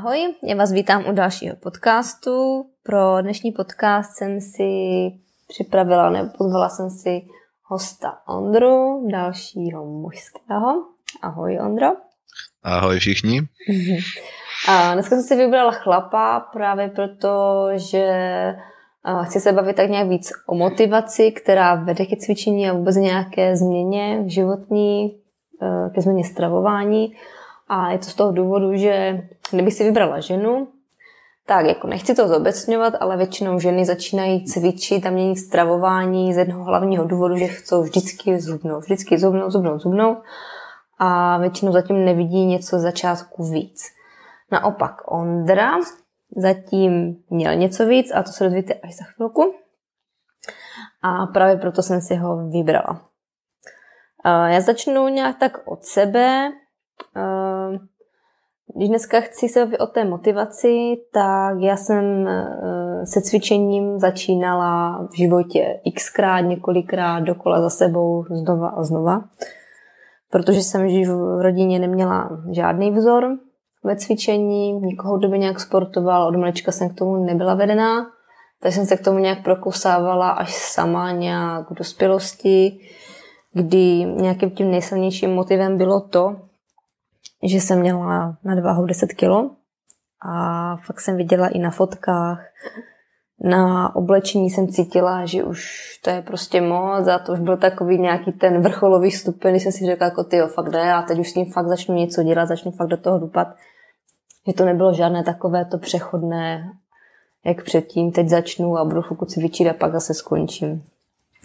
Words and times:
Ahoj, 0.00 0.34
já 0.42 0.56
vás 0.56 0.72
vítám 0.72 1.04
u 1.08 1.12
dalšího 1.12 1.56
podcastu. 1.56 2.64
Pro 2.82 3.22
dnešní 3.22 3.52
podcast 3.52 4.16
jsem 4.16 4.40
si 4.40 4.70
připravila, 5.48 6.10
nebo 6.10 6.30
pozvala 6.38 6.68
jsem 6.68 6.90
si 6.90 7.22
hosta 7.62 8.18
Ondru, 8.28 9.08
dalšího 9.12 9.84
mužského. 9.84 10.84
Ahoj 11.22 11.58
Ondro. 11.60 11.86
Ahoj 12.62 12.98
všichni. 12.98 13.40
A 14.68 14.94
dneska 14.94 15.16
jsem 15.16 15.22
si 15.22 15.36
vybrala 15.36 15.72
chlapa 15.72 16.40
právě 16.52 16.88
proto, 16.88 17.66
že 17.74 18.06
chci 19.24 19.40
se 19.40 19.52
bavit 19.52 19.76
tak 19.76 19.90
nějak 19.90 20.08
víc 20.08 20.32
o 20.46 20.54
motivaci, 20.54 21.32
která 21.32 21.74
vede 21.74 22.06
ke 22.06 22.16
cvičení 22.16 22.70
a 22.70 22.72
vůbec 22.72 22.96
nějaké 22.96 23.56
změně 23.56 24.22
životní, 24.26 25.20
eh, 25.62 25.90
ke 25.94 26.00
změně 26.00 26.24
stravování. 26.24 27.12
A 27.70 27.90
je 27.90 27.98
to 27.98 28.04
z 28.04 28.14
toho 28.14 28.32
důvodu, 28.32 28.76
že 28.76 29.22
kdybych 29.50 29.74
si 29.74 29.84
vybrala 29.84 30.20
ženu, 30.20 30.68
tak 31.46 31.66
jako 31.66 31.86
nechci 31.86 32.14
to 32.14 32.28
zobecňovat, 32.28 32.94
ale 33.00 33.16
většinou 33.16 33.58
ženy 33.58 33.84
začínají 33.84 34.44
cvičit 34.44 35.06
a 35.06 35.10
měnit 35.10 35.36
stravování 35.36 36.34
z 36.34 36.36
jednoho 36.36 36.64
hlavního 36.64 37.04
důvodu, 37.04 37.36
že 37.36 37.46
chcou 37.46 37.82
vždycky 37.82 38.40
zubnout, 38.40 38.84
vždycky 38.84 39.18
zubnout, 39.18 39.50
zubnout, 39.52 39.80
zubnout 39.80 40.18
a 40.98 41.38
většinou 41.38 41.72
zatím 41.72 42.04
nevidí 42.04 42.44
něco 42.44 42.78
z 42.78 42.82
začátku 42.82 43.50
víc. 43.50 43.82
Naopak 44.52 45.12
Ondra 45.12 45.72
zatím 46.36 47.16
měl 47.30 47.54
něco 47.54 47.86
víc 47.86 48.12
a 48.14 48.22
to 48.22 48.32
se 48.32 48.44
dozvíte 48.44 48.74
až 48.74 48.96
za 48.96 49.04
chvilku. 49.04 49.54
A 51.02 51.26
právě 51.26 51.56
proto 51.56 51.82
jsem 51.82 52.00
si 52.00 52.14
ho 52.14 52.48
vybrala. 52.48 53.00
Eh, 54.24 54.54
Já 54.54 54.60
začnu 54.60 55.08
nějak 55.08 55.38
tak 55.38 55.68
od 55.68 55.84
sebe. 55.84 56.52
Když 58.74 58.88
dneska 58.88 59.20
chci 59.20 59.48
se 59.48 59.78
o 59.78 59.86
té 59.86 60.04
motivaci, 60.04 60.96
tak 61.12 61.56
já 61.60 61.76
jsem 61.76 62.28
eh, 62.28 63.06
se 63.06 63.20
cvičením 63.20 63.98
začínala 63.98 65.06
v 65.12 65.16
životě 65.16 65.80
xkrát, 65.94 66.40
několikrát, 66.40 67.20
dokola 67.20 67.60
za 67.60 67.70
sebou, 67.70 68.24
znova 68.30 68.68
a 68.68 68.82
znova. 68.82 69.24
Protože 70.30 70.62
jsem 70.62 70.86
v 71.06 71.42
rodině 71.42 71.78
neměla 71.78 72.30
žádný 72.50 72.90
vzor, 72.90 73.38
ve 73.84 73.96
cvičení, 73.96 74.72
nikoho, 74.72 75.18
kdo 75.18 75.28
by 75.28 75.38
nějak 75.38 75.60
sportoval, 75.60 76.28
od 76.28 76.36
malička 76.36 76.72
jsem 76.72 76.88
k 76.88 76.94
tomu 76.94 77.24
nebyla 77.24 77.54
vedená, 77.54 78.06
takže 78.62 78.76
jsem 78.76 78.86
se 78.86 78.96
k 78.96 79.04
tomu 79.04 79.18
nějak 79.18 79.42
prokousávala 79.42 80.30
až 80.30 80.54
sama 80.54 81.12
nějak 81.12 81.70
v 81.70 81.74
dospělosti, 81.74 82.80
kdy 83.52 84.04
nějakým 84.04 84.50
tím 84.50 84.70
nejsilnějším 84.70 85.34
motivem 85.34 85.76
bylo 85.76 86.00
to, 86.00 86.36
že 87.42 87.60
jsem 87.60 87.80
měla 87.80 88.36
nadváhu 88.44 88.86
10 88.86 89.06
kg 89.06 89.30
a 90.22 90.76
fakt 90.76 91.00
jsem 91.00 91.16
viděla 91.16 91.48
i 91.48 91.58
na 91.58 91.70
fotkách, 91.70 92.46
na 93.42 93.96
oblečení 93.96 94.50
jsem 94.50 94.68
cítila, 94.68 95.26
že 95.26 95.44
už 95.44 95.90
to 96.04 96.10
je 96.10 96.22
prostě 96.22 96.60
moc 96.60 97.08
a 97.08 97.18
to 97.18 97.32
už 97.32 97.40
byl 97.40 97.56
takový 97.56 97.98
nějaký 97.98 98.32
ten 98.32 98.62
vrcholový 98.62 99.10
stupeň, 99.10 99.50
kdy 99.50 99.60
jsem 99.60 99.72
si 99.72 99.86
řekla, 99.86 100.04
jako 100.04 100.24
ty 100.24 100.40
fakt 100.40 100.70
jde 100.70 100.92
a 100.92 101.02
teď 101.02 101.18
už 101.18 101.30
s 101.30 101.34
tím 101.34 101.52
fakt 101.52 101.68
začnu 101.68 101.94
něco 101.94 102.22
dělat, 102.22 102.46
začnu 102.46 102.70
fakt 102.70 102.88
do 102.88 102.96
toho 102.96 103.18
dupat. 103.18 103.48
Že 104.46 104.52
to 104.52 104.64
nebylo 104.64 104.94
žádné 104.94 105.24
takové 105.24 105.64
to 105.64 105.78
přechodné, 105.78 106.72
jak 107.44 107.64
předtím, 107.64 108.12
teď 108.12 108.28
začnu 108.28 108.76
a 108.76 108.84
budu 108.84 109.02
chvilku 109.02 109.24
cvičit 109.24 109.68
a 109.68 109.72
pak 109.72 109.92
zase 109.92 110.14
skončím. 110.14 110.84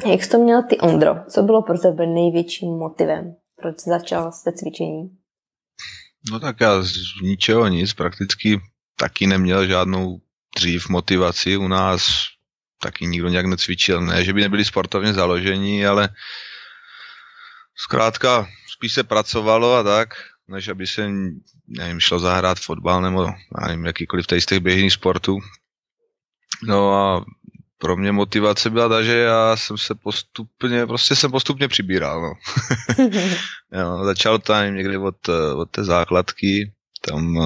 Jak 0.05 0.23
jsi 0.23 0.29
to 0.29 0.37
měl 0.37 0.63
ty, 0.63 0.79
Ondro? 0.79 1.15
Co 1.27 1.43
bylo 1.43 1.61
pro 1.61 1.77
tebe 1.77 2.07
největším 2.07 2.77
motivem? 2.77 3.35
Proč 3.55 3.79
začal 3.79 4.31
se 4.31 4.51
cvičení? 4.51 5.17
No 6.31 6.39
tak 6.39 6.61
já 6.61 6.81
z 6.81 6.93
ničeho 7.21 7.67
nic, 7.67 7.93
prakticky 7.93 8.61
taky 8.95 9.27
neměl 9.27 9.67
žádnou 9.67 10.21
dřív 10.55 10.89
motivaci 10.89 11.57
u 11.57 11.67
nás, 11.67 12.07
taky 12.81 13.05
nikdo 13.05 13.29
nějak 13.29 13.45
necvičil. 13.45 14.01
Ne, 14.01 14.23
že 14.23 14.33
by 14.33 14.41
nebyli 14.41 14.65
sportovně 14.65 15.13
založení, 15.13 15.85
ale 15.85 16.09
zkrátka 17.75 18.47
spíš 18.67 18.93
se 18.93 19.03
pracovalo 19.03 19.75
a 19.75 19.83
tak, 19.83 20.13
než 20.47 20.67
aby 20.67 20.87
se, 20.87 21.09
nevím, 21.67 21.99
šlo 21.99 22.19
zahrát 22.19 22.59
fotbal 22.59 23.01
nebo 23.01 23.27
nevím, 23.67 23.85
jakýkoliv 23.85 24.27
tady 24.27 24.41
z 24.41 24.45
těch 24.45 24.59
běžných 24.59 24.93
sportů. 24.93 25.39
No 26.63 26.93
a 26.93 27.25
pro 27.77 27.97
mě 27.97 28.11
motivace 28.11 28.69
byla 28.69 28.89
ta, 28.89 29.03
že 29.03 29.17
já 29.17 29.57
jsem 29.57 29.77
se 29.77 29.95
postupně, 29.95 30.85
prostě 30.85 31.15
jsem 31.15 31.31
postupně 31.31 31.67
přibíral, 31.67 32.21
no. 32.21 32.33
jo, 33.79 34.05
začal 34.05 34.39
to 34.39 34.53
nevím, 34.53 34.75
někdy 34.75 34.97
od, 34.97 35.29
od 35.55 35.69
té 35.71 35.83
základky, 35.83 36.73
tam, 37.01 37.37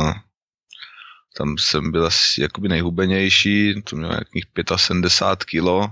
tam 1.37 1.55
jsem 1.57 1.91
byl 1.91 2.05
asi 2.05 2.41
jakoby 2.41 2.69
nejhubenější, 2.69 3.81
to 3.81 3.95
měl 3.95 4.09
nějakých 4.09 4.45
75 4.75 5.45
kilo, 5.49 5.87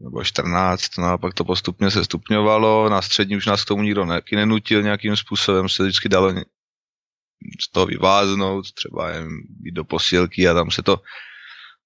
nebo 0.00 0.24
14, 0.24 0.98
no 0.98 1.06
a 1.06 1.18
pak 1.18 1.34
to 1.34 1.44
postupně 1.44 1.90
se 1.90 2.04
stupňovalo, 2.04 2.88
na 2.88 3.02
střední 3.02 3.36
už 3.36 3.46
nás 3.46 3.64
k 3.64 3.68
tomu 3.68 3.82
nikdo 3.82 4.04
ne, 4.04 4.20
nenutil 4.32 4.82
nějakým 4.82 5.16
způsobem, 5.16 5.68
se 5.68 5.82
vždycky 5.82 6.08
dalo 6.08 6.34
z 7.60 7.68
toho 7.72 7.86
vyváznout, 7.86 8.72
třeba 8.72 9.10
jen 9.10 9.28
jít 9.64 9.72
do 9.72 9.84
posilky 9.84 10.48
a 10.48 10.54
tam 10.54 10.70
se 10.70 10.82
to 10.82 11.00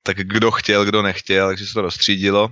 tak 0.02 0.16
kdo 0.16 0.50
chtěl, 0.50 0.84
kdo 0.84 1.02
nechtěl, 1.02 1.48
takže 1.48 1.66
se 1.66 1.74
to 1.74 1.82
rozstřídilo. 1.82 2.48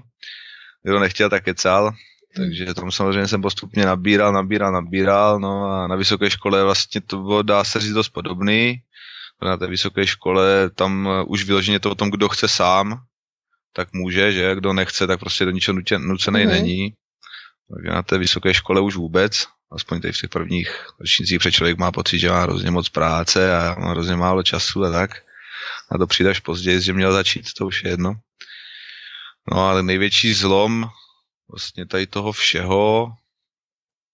Kdo 0.82 1.00
nechtěl, 1.00 1.30
tak 1.30 1.44
kecal. 1.44 1.94
Takže 2.36 2.74
tam 2.74 2.92
samozřejmě 2.92 3.28
jsem 3.28 3.42
postupně 3.42 3.86
nabíral, 3.86 4.32
nabíral, 4.32 4.72
nabíral, 4.72 5.40
no 5.40 5.64
a 5.64 5.86
na 5.86 5.96
vysoké 5.96 6.30
škole 6.30 6.64
vlastně 6.64 7.00
to 7.00 7.16
bylo, 7.16 7.42
dá 7.42 7.64
se 7.64 7.80
říct, 7.80 7.92
dost 7.92 8.08
podobný. 8.08 8.82
Na 9.42 9.56
té 9.56 9.66
vysoké 9.66 10.06
škole 10.06 10.70
tam 10.70 11.08
už 11.26 11.44
vyloženě 11.44 11.80
to 11.80 11.90
o 11.90 11.94
tom, 11.94 12.10
kdo 12.10 12.28
chce 12.28 12.48
sám, 12.48 13.00
tak 13.72 13.92
může, 13.92 14.32
že 14.32 14.54
kdo 14.54 14.72
nechce, 14.72 15.06
tak 15.06 15.20
prostě 15.20 15.44
do 15.44 15.50
ničeho 15.50 15.78
nucený 15.98 16.44
mm. 16.44 16.50
není. 16.50 16.92
Takže 17.74 17.90
na 17.90 18.02
té 18.02 18.18
vysoké 18.18 18.54
škole 18.54 18.80
už 18.80 18.96
vůbec, 18.96 19.46
aspoň 19.72 20.00
tady 20.00 20.12
v 20.12 20.20
těch 20.20 20.30
prvních 20.30 20.86
ročnících, 21.00 21.38
protože 21.38 21.52
člověk 21.52 21.78
má 21.78 21.92
pocit, 21.92 22.18
že 22.18 22.30
má 22.30 22.40
hrozně 22.40 22.70
moc 22.70 22.88
práce 22.88 23.56
a 23.56 23.76
má 23.78 23.90
hrozně 23.90 24.16
málo 24.16 24.42
času 24.42 24.84
a 24.84 24.90
tak 24.90 25.10
a 25.90 25.98
to 25.98 26.06
přijde 26.06 26.30
až 26.30 26.40
později, 26.40 26.80
že 26.80 26.92
měl 26.92 27.12
začít, 27.12 27.46
to 27.58 27.66
už 27.66 27.84
je 27.84 27.90
jedno. 27.90 28.14
No 29.52 29.58
ale 29.68 29.82
největší 29.82 30.34
zlom 30.34 30.88
vlastně 31.50 31.86
tady 31.86 32.06
toho 32.06 32.32
všeho, 32.32 33.12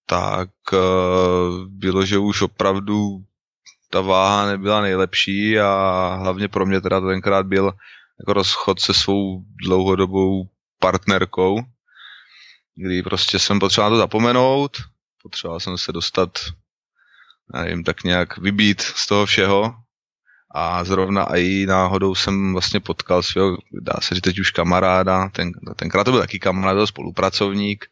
tak 0.06 0.50
uh, 0.72 1.66
bylo, 1.68 2.06
že 2.06 2.18
už 2.18 2.42
opravdu 2.42 3.24
ta 3.90 4.00
váha 4.00 4.46
nebyla 4.46 4.80
nejlepší 4.80 5.58
a 5.58 5.68
hlavně 6.20 6.48
pro 6.48 6.66
mě 6.66 6.80
teda 6.80 7.00
tenkrát 7.00 7.46
byl 7.46 7.72
jako 8.20 8.32
rozchod 8.32 8.80
se 8.80 8.94
svou 8.94 9.44
dlouhodobou 9.64 10.48
partnerkou, 10.78 11.60
kdy 12.74 13.02
prostě 13.02 13.38
jsem 13.38 13.58
potřeboval 13.58 13.90
to 13.90 13.96
zapomenout, 13.96 14.76
potřeboval 15.22 15.60
jsem 15.60 15.78
se 15.78 15.92
dostat, 15.92 16.38
nevím, 17.54 17.84
tak 17.84 18.04
nějak 18.04 18.38
vybít 18.38 18.80
z 18.80 19.06
toho 19.06 19.26
všeho 19.26 19.81
a 20.54 20.84
zrovna 20.84 21.36
i 21.36 21.66
náhodou 21.66 22.14
jsem 22.14 22.52
vlastně 22.52 22.80
potkal 22.80 23.22
svého, 23.22 23.56
dá 23.80 23.92
se 24.02 24.14
říct 24.14 24.22
teď 24.22 24.38
už 24.38 24.50
kamaráda, 24.50 25.28
ten, 25.28 25.52
tenkrát 25.76 26.04
to 26.04 26.10
byl 26.10 26.20
taky 26.20 26.38
kamarád, 26.38 26.88
spolupracovník, 26.88 27.86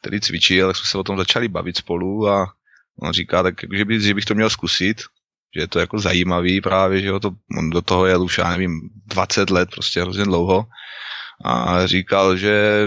který 0.00 0.20
cvičil, 0.20 0.66
tak 0.66 0.76
jsme 0.76 0.90
se 0.90 0.98
o 0.98 1.04
tom 1.04 1.16
začali 1.16 1.48
bavit 1.48 1.76
spolu 1.76 2.28
a 2.28 2.46
on 3.02 3.12
říká, 3.12 3.42
tak 3.42 3.54
že, 3.76 3.84
by, 3.84 4.00
že 4.00 4.14
bych 4.14 4.24
to 4.24 4.34
měl 4.34 4.50
zkusit, 4.50 5.02
že 5.54 5.60
je 5.60 5.68
to 5.68 5.78
jako 5.78 5.98
zajímavý 5.98 6.60
právě, 6.60 7.00
že 7.00 7.06
jo, 7.06 7.20
to, 7.20 7.30
on 7.58 7.70
do 7.70 7.82
toho 7.82 8.06
jel 8.06 8.22
už, 8.22 8.38
já 8.38 8.50
nevím, 8.50 8.80
20 9.06 9.50
let, 9.50 9.70
prostě 9.70 10.02
hrozně 10.02 10.24
dlouho 10.24 10.66
a 11.44 11.86
říkal, 11.86 12.36
že 12.36 12.86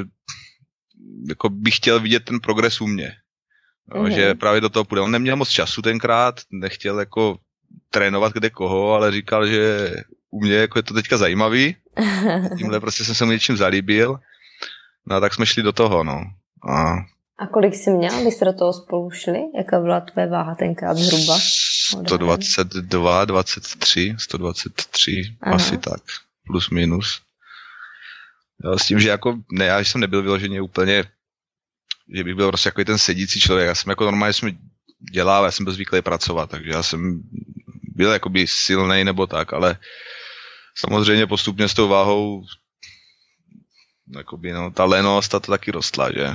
jako 1.30 1.50
bych 1.50 1.76
chtěl 1.76 2.00
vidět 2.00 2.26
ten 2.26 2.40
progres 2.40 2.82
u 2.82 2.88
mě. 2.88 3.12
Jo, 3.96 4.04
mm-hmm. 4.04 4.16
že 4.16 4.36
právě 4.36 4.62
do 4.62 4.70
toho 4.70 4.86
půjde. 4.86 5.02
On 5.02 5.12
neměl 5.12 5.36
moc 5.36 5.50
času 5.50 5.82
tenkrát, 5.82 6.42
nechtěl 6.52 7.00
jako 7.00 7.38
trénovat 7.90 8.34
kde 8.34 8.50
koho, 8.50 8.94
ale 8.94 9.12
říkal, 9.12 9.48
že 9.48 9.94
u 10.30 10.42
mě 10.42 10.56
jako 10.56 10.80
je 10.80 10.84
to 10.84 10.94
teďka 10.94 11.18
zajímavý. 11.18 11.76
Tímhle 12.58 12.80
prostě 12.80 13.06
jsem 13.06 13.16
se 13.16 13.26
mu 13.26 13.32
něčím 13.32 13.58
zalíbil. 13.58 14.20
No 15.06 15.16
a 15.16 15.20
tak 15.20 15.34
jsme 15.34 15.46
šli 15.46 15.64
do 15.64 15.72
toho, 15.72 16.04
no. 16.04 16.24
A, 16.70 16.94
a 17.38 17.48
kolik 17.48 17.76
jsi 17.76 17.92
měl, 17.92 18.22
když 18.22 18.34
jste 18.34 18.46
do 18.46 18.54
toho 18.54 18.74
spolu 18.74 19.12
šli? 19.12 19.40
Jaká 19.58 19.80
byla 19.80 20.00
tvoje 20.00 20.28
váha 20.28 20.56
tenkrát 20.56 20.98
zhruba? 20.98 21.40
122, 21.40 23.26
23, 23.26 24.16
123, 24.20 25.36
Aha. 25.42 25.56
asi 25.56 25.78
tak, 25.78 26.02
plus 26.48 26.70
minus. 26.70 27.22
Jo, 28.64 28.78
s 28.78 28.86
tím, 28.86 29.00
že 29.00 29.10
jako, 29.10 29.40
ne, 29.52 29.66
já 29.66 29.80
jsem 29.80 30.02
nebyl 30.02 30.22
vyloženě 30.22 30.62
úplně, 30.62 31.04
že 32.16 32.24
bych 32.24 32.36
byl 32.36 32.48
prostě 32.48 32.68
jako 32.68 32.84
ten 32.84 32.98
sedící 32.98 33.40
člověk. 33.40 33.68
Já 33.68 33.76
jsem 33.76 33.90
jako 33.90 34.04
normálně 34.04 34.34
jsem 34.34 34.58
dělal, 35.12 35.46
já 35.46 35.52
jsem 35.52 35.64
byl 35.64 35.74
zvyklý 35.74 36.02
pracovat, 36.02 36.50
takže 36.50 36.70
já 36.70 36.84
jsem 36.84 37.22
byl 38.00 38.12
jakoby 38.12 38.48
silný 38.48 39.04
nebo 39.04 39.28
tak, 39.28 39.54
ale 39.54 39.78
samozřejmě 40.76 41.28
postupně 41.28 41.68
s 41.68 41.74
tou 41.74 41.88
váhou 41.88 42.44
jakoby, 44.16 44.52
no, 44.52 44.72
ta 44.72 44.86
lenost 44.86 45.36
a 45.36 45.40
to 45.40 45.52
taky 45.52 45.72
rostla, 45.72 46.12
že? 46.12 46.28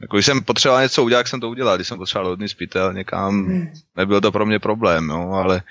Jako, 0.00 0.16
když 0.16 0.26
jsem 0.26 0.44
potřeboval 0.44 0.82
něco 0.82 1.04
udělat, 1.04 1.28
jsem 1.28 1.40
to 1.40 1.48
udělal, 1.48 1.76
když 1.76 1.88
jsem 1.88 1.98
potřeboval 1.98 2.32
hodný 2.32 2.48
spítel 2.48 2.92
někam, 2.92 3.46
hmm. 3.46 3.72
nebyl 3.96 4.20
to 4.20 4.32
pro 4.32 4.46
mě 4.46 4.58
problém, 4.58 5.06
no, 5.06 5.32
ale 5.32 5.62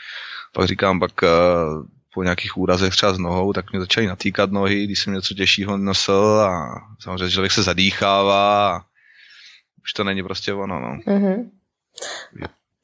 pak 0.53 0.67
říkám, 0.67 0.99
pak 0.99 1.21
uh, 1.23 1.29
po 2.13 2.23
nějakých 2.23 2.57
úrazech 2.57 2.93
třeba 2.93 3.13
s 3.13 3.17
nohou, 3.17 3.53
tak 3.53 3.71
mě 3.71 3.79
začaly 3.79 4.07
natýkat 4.07 4.51
nohy, 4.51 4.85
když 4.85 4.99
jsem 4.99 5.13
něco 5.13 5.33
těžšího 5.33 5.77
nosil 5.77 6.39
a 6.39 6.81
samozřejmě 6.99 7.31
člověk 7.31 7.51
se 7.51 7.63
zadýchává 7.63 8.75
a 8.75 8.81
už 9.83 9.93
to 9.93 10.03
není 10.03 10.23
prostě 10.23 10.53
ono, 10.53 10.79
no. 10.79 10.97
Mm-hmm. 11.07 11.49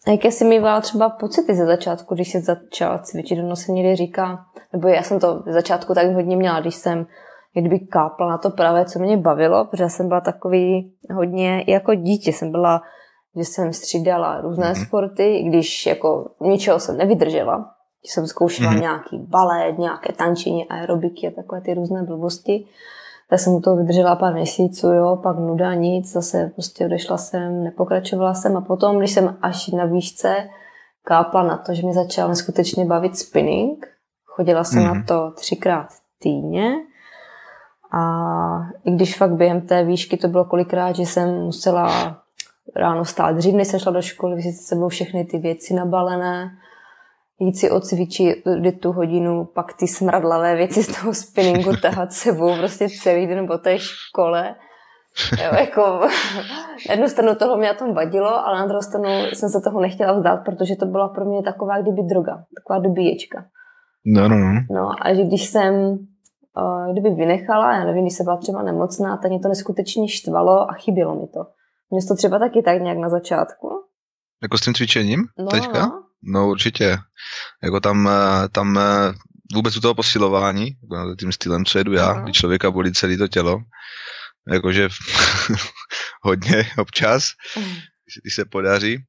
A 0.08 0.12
jaké 0.12 0.32
jsi 0.32 0.46
mývala 0.46 0.82
třeba 0.82 1.10
pocity 1.10 1.56
ze 1.56 1.66
začátku, 1.66 2.16
když 2.16 2.32
jsi 2.32 2.42
začala 2.42 3.00
cvičit, 3.00 3.40
ono 3.40 3.56
se 3.56 3.72
někdy 3.72 3.96
říká, 3.96 4.46
nebo 4.74 4.88
já 4.88 5.04
jsem 5.04 5.20
to 5.20 5.44
ze 5.46 5.54
začátku 5.54 5.94
tak 5.94 6.14
hodně 6.14 6.38
měla, 6.38 6.60
když 6.60 6.76
jsem 6.76 7.08
kdyby 7.62 7.80
kápla 7.80 8.30
na 8.30 8.38
to 8.38 8.50
pravé, 8.50 8.86
co 8.86 9.00
mě 9.00 9.18
bavilo, 9.18 9.66
protože 9.66 9.90
jsem 9.90 10.08
byla 10.08 10.22
takový 10.22 10.94
hodně, 11.14 11.64
jako 11.68 11.96
dítě 11.96 12.34
jsem 12.34 12.52
byla, 12.52 12.82
že 13.36 13.44
jsem 13.44 13.74
střídala 13.74 14.42
různé 14.42 14.72
mm-hmm. 14.72 14.88
sporty, 14.88 15.44
když 15.44 15.86
jako 15.86 16.32
ničeho 16.42 16.80
jsem 16.80 16.98
nevydržela. 16.98 17.72
Jsem 18.04 18.28
zkoušela 18.28 18.72
mm-hmm. 18.72 18.82
nějaký 18.82 19.18
balet, 19.18 19.78
nějaké 19.78 20.14
tančení, 20.14 20.70
aerobiky 20.70 21.28
a 21.28 21.32
takové 21.32 21.62
ty 21.62 21.74
různé 21.74 22.04
blbosti. 22.04 22.66
Tak 23.30 23.40
jsem 23.40 23.62
toho 23.62 23.76
vydržela 23.78 24.16
pár 24.16 24.34
měsíců, 24.34 24.88
jo, 24.88 25.20
pak 25.24 25.38
nuda, 25.38 25.74
nic, 25.74 26.12
zase 26.12 26.52
prostě 26.54 26.86
odešla 26.86 27.18
jsem, 27.18 27.64
nepokračovala 27.64 28.34
jsem 28.34 28.58
a 28.58 28.62
potom, 28.62 29.00
když 29.00 29.12
jsem 29.12 29.38
až 29.42 29.68
na 29.68 29.86
výšce 29.86 30.50
kápla 31.04 31.44
na 31.44 31.58
to, 31.58 31.74
že 31.74 31.84
mě 31.84 31.94
začal 31.94 32.30
neskutečně 32.30 32.86
bavit 32.86 33.18
spinning, 33.18 33.88
chodila 34.26 34.64
jsem 34.64 34.84
mm-hmm. 34.84 34.96
na 34.96 35.04
to 35.04 35.32
třikrát 35.32 35.88
týdně, 36.20 36.76
a 37.92 38.02
i 38.84 38.92
když 38.92 39.18
fakt 39.18 39.32
během 39.32 39.62
té 39.62 39.84
výšky 39.84 40.18
to 40.18 40.28
bylo 40.28 40.46
kolikrát, 40.46 40.96
že 40.96 41.04
jsem 41.04 41.36
musela 41.36 42.18
ráno 42.76 43.06
stát 43.06 43.36
dřív, 43.36 43.56
než 43.56 43.68
jsem 43.68 43.80
šla 43.80 43.92
do 43.92 44.02
školy, 44.02 44.36
vzít 44.36 44.54
se 44.54 44.64
sebou 44.64 44.90
všechny 44.90 45.26
ty 45.26 45.38
věci 45.38 45.74
nabalené, 45.74 46.52
jít 47.40 47.56
si 47.56 47.72
odcvičit 47.72 48.44
tu 48.80 48.92
hodinu, 48.92 49.46
pak 49.46 49.74
ty 49.74 49.88
smradlavé 49.88 50.56
věci 50.56 50.84
z 50.84 51.02
toho 51.02 51.14
spinningu 51.14 51.76
tahat 51.82 52.14
sebou 52.14 52.58
prostě 52.58 52.88
celý 52.90 53.28
den 53.28 53.48
po 53.48 53.58
té 53.58 53.80
škole. 53.80 54.56
Jo, 55.44 55.52
jako, 55.60 55.82
na 56.88 56.92
jednu 56.92 57.08
stranu 57.08 57.36
toho 57.36 57.58
mě 57.58 57.68
na 57.68 57.74
tom 57.74 57.94
vadilo, 57.94 58.48
ale 58.48 58.60
na 58.60 58.66
druhou 58.66 58.82
stranu 58.82 59.10
jsem 59.34 59.50
se 59.50 59.62
toho 59.64 59.82
nechtěla 59.82 60.14
vzdát, 60.14 60.46
protože 60.46 60.76
to 60.76 60.86
byla 60.86 61.08
pro 61.08 61.26
mě 61.26 61.44
taková 61.44 61.82
kdyby 61.82 62.02
droga, 62.04 62.44
taková 62.58 62.80
dobíječka. 62.80 63.46
No, 64.06 64.28
no, 64.28 64.36
no. 64.38 64.54
No 64.72 64.90
a 65.02 65.14
že 65.14 65.24
když 65.24 65.46
jsem 65.46 65.98
kdyby 66.92 67.10
vynechala, 67.10 67.74
já 67.74 67.86
nevím, 67.86 68.04
když 68.04 68.14
se 68.14 68.24
byla 68.24 68.38
třeba 68.38 68.64
nemocná, 68.64 69.18
tak 69.18 69.32
mě 69.32 69.40
to 69.40 69.48
neskutečně 69.48 70.08
štvalo 70.10 70.70
a 70.70 70.74
chybělo 70.74 71.16
mi 71.16 71.28
to. 71.28 71.40
Mě 71.92 72.00
to 72.08 72.16
třeba 72.16 72.40
taky 72.40 72.62
tak 72.62 72.82
nějak 72.82 72.98
na 72.98 73.10
začátku. 73.10 73.70
Jako 74.44 74.58
s 74.58 74.62
tím 74.62 74.74
cvičením 74.74 75.24
no, 75.40 75.48
teďka? 75.48 75.86
No. 75.86 76.05
No 76.26 76.50
určitě. 76.50 76.98
Jako 77.64 77.80
tam, 77.80 78.10
eh, 78.10 78.50
tam 78.50 78.78
eh, 78.78 79.14
vůbec 79.54 79.78
u 79.78 79.82
toho 79.82 79.96
posilování, 79.96 80.68
jako 80.94 81.16
tím 81.20 81.32
stylem, 81.32 81.66
co 81.66 81.78
jedu 81.78 81.94
já, 81.94 82.14
uh-huh. 82.14 82.24
kdy 82.24 82.34
člověka 82.34 82.72
bolí 82.72 82.94
celé 82.94 83.18
to 83.18 83.28
tělo, 83.28 83.60
jakože 84.52 84.90
hodně 86.22 86.72
občas, 86.78 87.32
uh-huh. 87.56 87.82
když 88.22 88.36
se 88.36 88.46
podaří, 88.46 89.04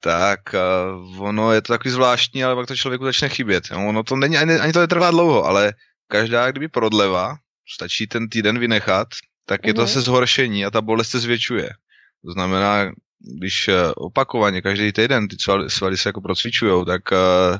tak 0.00 0.40
uh, 0.54 1.22
ono 1.22 1.52
je 1.52 1.62
to 1.62 1.72
takový 1.72 1.90
zvláštní, 1.90 2.44
ale 2.44 2.54
pak 2.54 2.66
to 2.66 2.76
člověku 2.76 3.04
začne 3.04 3.28
chybět. 3.28 3.64
Ono 3.70 4.02
to 4.02 4.16
není, 4.16 4.38
ani, 4.38 4.54
ani 4.54 4.72
to 4.72 4.80
netrvá 4.80 5.10
dlouho, 5.10 5.44
ale 5.44 5.72
každá 6.08 6.50
kdyby 6.50 6.68
prodleva, 6.68 7.36
stačí 7.74 8.06
ten 8.06 8.28
týden 8.28 8.58
vynechat, 8.58 9.08
tak 9.46 9.66
je 9.66 9.74
to 9.74 9.82
mhm. 9.82 9.90
se 9.90 10.00
zhoršení 10.00 10.64
a 10.64 10.70
ta 10.70 10.80
bolest 10.80 11.08
se 11.08 11.18
zvětšuje. 11.18 11.70
To 12.24 12.32
znamená, 12.32 12.92
když 13.20 13.68
eh, 13.68 13.92
opakovaně 13.96 14.62
každý 14.62 14.92
týden 14.92 15.28
ty 15.28 15.36
svaly 15.68 15.96
se 15.96 16.08
jako 16.08 16.20
procvičujou, 16.20 16.84
tak 16.84 17.02
eh, 17.12 17.58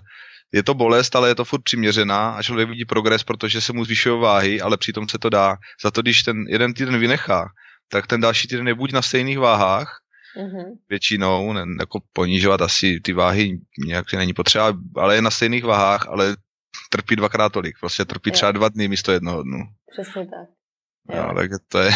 je 0.53 0.63
to 0.63 0.75
bolest, 0.75 1.17
ale 1.17 1.29
je 1.29 1.35
to 1.35 1.45
furt 1.45 1.63
přiměřená 1.63 2.31
a 2.31 2.43
člověk 2.43 2.69
vidí 2.69 2.85
progres, 2.85 3.25
protože 3.25 3.61
se 3.61 3.73
mu 3.73 3.85
zvyšují 3.85 4.21
váhy, 4.21 4.61
ale 4.61 4.77
přitom 4.77 5.09
se 5.09 5.19
to 5.19 5.31
dá. 5.31 5.57
Za 5.83 5.91
to, 5.91 6.03
když 6.03 6.23
ten 6.23 6.45
jeden 6.49 6.75
týden 6.75 6.99
vynechá, 6.99 7.49
tak 7.89 8.07
ten 8.07 8.21
další 8.21 8.49
týden 8.49 8.69
je 8.69 8.75
buď 8.75 8.93
na 8.93 9.03
stejných 9.03 9.39
váhách, 9.39 9.99
mm-hmm. 10.37 10.65
většinou, 10.89 11.53
ne, 11.53 11.65
jako 11.81 12.01
ponížovat 12.13 12.63
asi 12.63 13.01
ty 13.01 13.13
váhy 13.13 13.59
nějak 13.87 14.13
není 14.13 14.35
potřeba, 14.35 14.73
ale 14.97 15.15
je 15.15 15.23
na 15.23 15.31
stejných 15.31 15.65
váhách, 15.65 16.09
ale 16.09 16.37
trpí 16.91 17.17
dvakrát 17.17 17.53
tolik. 17.53 17.77
Prostě 17.81 18.05
trpí 18.05 18.31
třeba 18.31 18.53
dva 18.53 18.69
dny 18.69 18.89
místo 18.89 19.13
jednoho 19.13 19.43
dnu. 19.43 19.59
Přesně 19.93 20.27
tak. 20.27 20.58
Jo, 21.15 21.33
tak 21.35 21.51
to 21.69 21.79
je, 21.79 21.91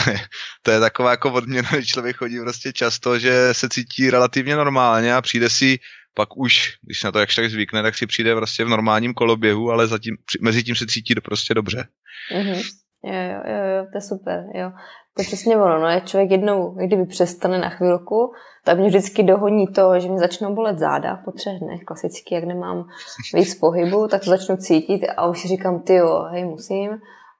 to 0.63 0.71
je 0.71 0.81
taková 0.81 1.11
jako 1.11 1.33
odměna, 1.33 1.69
když 1.73 1.89
člověk 1.89 2.17
chodí 2.17 2.41
prostě 2.41 2.73
často, 2.73 3.19
že 3.19 3.55
se 3.55 3.69
cítí 3.69 4.11
relativně 4.11 4.57
normálně 4.57 5.15
a 5.15 5.23
přijde 5.23 5.51
si 5.51 5.79
pak 6.15 6.37
už, 6.37 6.79
když 6.83 7.03
na 7.03 7.13
to 7.13 7.19
jakž 7.19 7.35
tak 7.35 7.51
zvykne, 7.51 7.83
tak 7.83 7.95
si 7.95 8.07
přijde 8.07 8.35
prostě 8.35 8.65
v 8.65 8.69
normálním 8.69 9.15
koloběhu, 9.15 9.71
ale 9.71 9.87
zatím, 9.87 10.17
mezi 10.41 10.63
tím 10.63 10.75
se 10.75 10.87
cítí 10.87 11.15
prostě 11.15 11.55
dobře. 11.55 11.89
Mm-hmm. 12.37 12.63
Jo, 13.05 13.13
jo, 13.13 13.41
jo, 13.47 13.77
jo, 13.77 13.87
to 13.93 13.99
je 13.99 14.01
super, 14.01 14.45
jo. 14.55 14.73
To 15.17 15.23
je 15.23 15.27
přesně 15.27 15.57
ono, 15.57 15.81
no, 15.81 16.01
člověk 16.01 16.31
jednou, 16.31 16.71
kdyby 16.71 17.07
přestane 17.07 17.59
na 17.59 17.69
chvilku, 17.69 18.33
tak 18.65 18.79
mě 18.79 18.89
vždycky 18.89 19.23
dohoní 19.23 19.67
to, 19.67 20.01
že 20.01 20.09
mi 20.09 20.19
začnou 20.19 20.55
bolet 20.55 20.79
záda 20.79 21.17
po 21.25 21.33
třech 21.33 21.59
dnech, 21.59 21.81
klasicky, 21.87 22.35
jak 22.35 22.45
nemám 22.45 22.89
víc 23.35 23.55
pohybu, 23.55 24.09
tak 24.09 24.25
to 24.25 24.31
začnu 24.31 24.57
cítit 24.57 25.07
a 25.17 25.27
už 25.27 25.41
si 25.41 25.49
říkám, 25.49 25.83
ty 25.83 25.95
jo, 25.95 26.23
hej, 26.31 26.45
musím. 26.45 26.91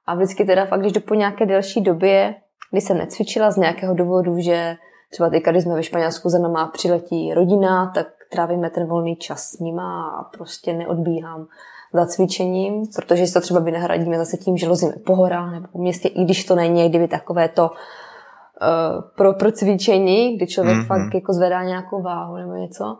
A 0.05 0.15
vždycky 0.15 0.45
teda 0.45 0.65
fakt, 0.65 0.79
když 0.79 0.93
jdu 0.93 1.01
po 1.01 1.13
nějaké 1.13 1.45
delší 1.45 1.81
době, 1.81 2.35
kdy 2.71 2.81
jsem 2.81 2.97
necvičila 2.97 3.51
z 3.51 3.57
nějakého 3.57 3.93
důvodu, 3.93 4.39
že 4.39 4.75
třeba 5.11 5.29
teďka, 5.29 5.51
když 5.51 5.63
jsme 5.63 5.75
ve 5.75 5.83
Španělsku 5.83 6.29
za 6.29 6.39
náma 6.39 6.67
přiletí 6.67 7.33
rodina, 7.33 7.91
tak 7.95 8.07
trávíme 8.31 8.69
ten 8.69 8.87
volný 8.87 9.15
čas 9.15 9.43
s 9.43 9.59
nima 9.59 10.09
a 10.09 10.23
prostě 10.23 10.73
neodbíhám 10.73 11.47
za 11.93 12.05
cvičením, 12.05 12.83
protože 12.95 13.27
si 13.27 13.33
to 13.33 13.41
třeba 13.41 13.59
vynahradíme 13.59 14.17
zase 14.17 14.37
tím, 14.37 14.57
že 14.57 14.69
lozíme 14.69 14.93
po 15.05 15.15
horách 15.15 15.51
nebo 15.51 15.67
po 15.71 15.79
městě, 15.79 16.07
i 16.07 16.23
když 16.23 16.45
to 16.45 16.55
není 16.55 16.73
někdy 16.73 17.07
takové 17.07 17.49
to 17.49 17.63
uh, 17.63 19.01
pro, 19.17 19.33
pro 19.33 19.51
cvičení, 19.51 20.37
kdy 20.37 20.47
člověk 20.47 20.77
mm-hmm. 20.77 20.87
fakt 20.87 21.13
jako 21.13 21.33
zvedá 21.33 21.63
nějakou 21.63 22.01
váhu 22.01 22.35
nebo 22.35 22.53
něco. 22.53 22.97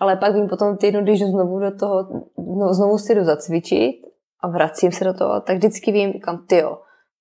Ale 0.00 0.16
pak 0.16 0.34
vím 0.34 0.48
potom 0.48 0.76
týdnu, 0.76 1.02
když 1.02 1.20
jdu 1.20 1.26
znovu 1.26 1.60
do 1.60 1.76
toho, 1.76 2.08
no, 2.58 2.74
znovu 2.74 2.98
si 2.98 3.14
jdu 3.14 3.24
zacvičit 3.24 3.96
a 4.40 4.48
vracím 4.48 4.92
se 4.92 5.04
do 5.04 5.14
toho, 5.14 5.40
tak 5.40 5.56
vždycky 5.56 5.92
vím, 5.92 6.12
říkám, 6.12 6.44
ty 6.48 6.56
jo, 6.56 6.78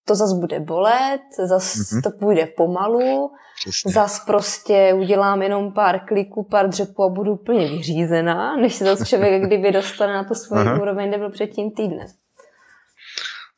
to 0.07 0.15
zas 0.15 0.33
bude 0.33 0.59
bolet, 0.59 1.21
zas 1.47 1.75
mm-hmm. 1.75 2.01
to 2.03 2.09
půjde 2.19 2.45
pomalu, 2.57 3.31
Přesně. 3.59 3.91
zas 3.91 4.25
prostě 4.25 4.93
udělám 4.93 5.41
jenom 5.41 5.73
pár 5.73 5.99
kliků, 6.05 6.47
pár 6.51 6.69
dřepů 6.69 7.03
a 7.03 7.09
budu 7.09 7.33
úplně 7.33 7.67
vyřízená, 7.67 8.55
než 8.55 8.75
se 8.75 8.85
zase 8.85 9.05
člověk 9.05 9.43
kdyby 9.47 9.71
dostane 9.71 10.13
na 10.13 10.23
to 10.23 10.35
svoji 10.35 10.67
úroveň, 10.81 11.09
kde 11.09 11.17
byl 11.17 11.31
předtím 11.31 11.71
týdne. 11.71 12.05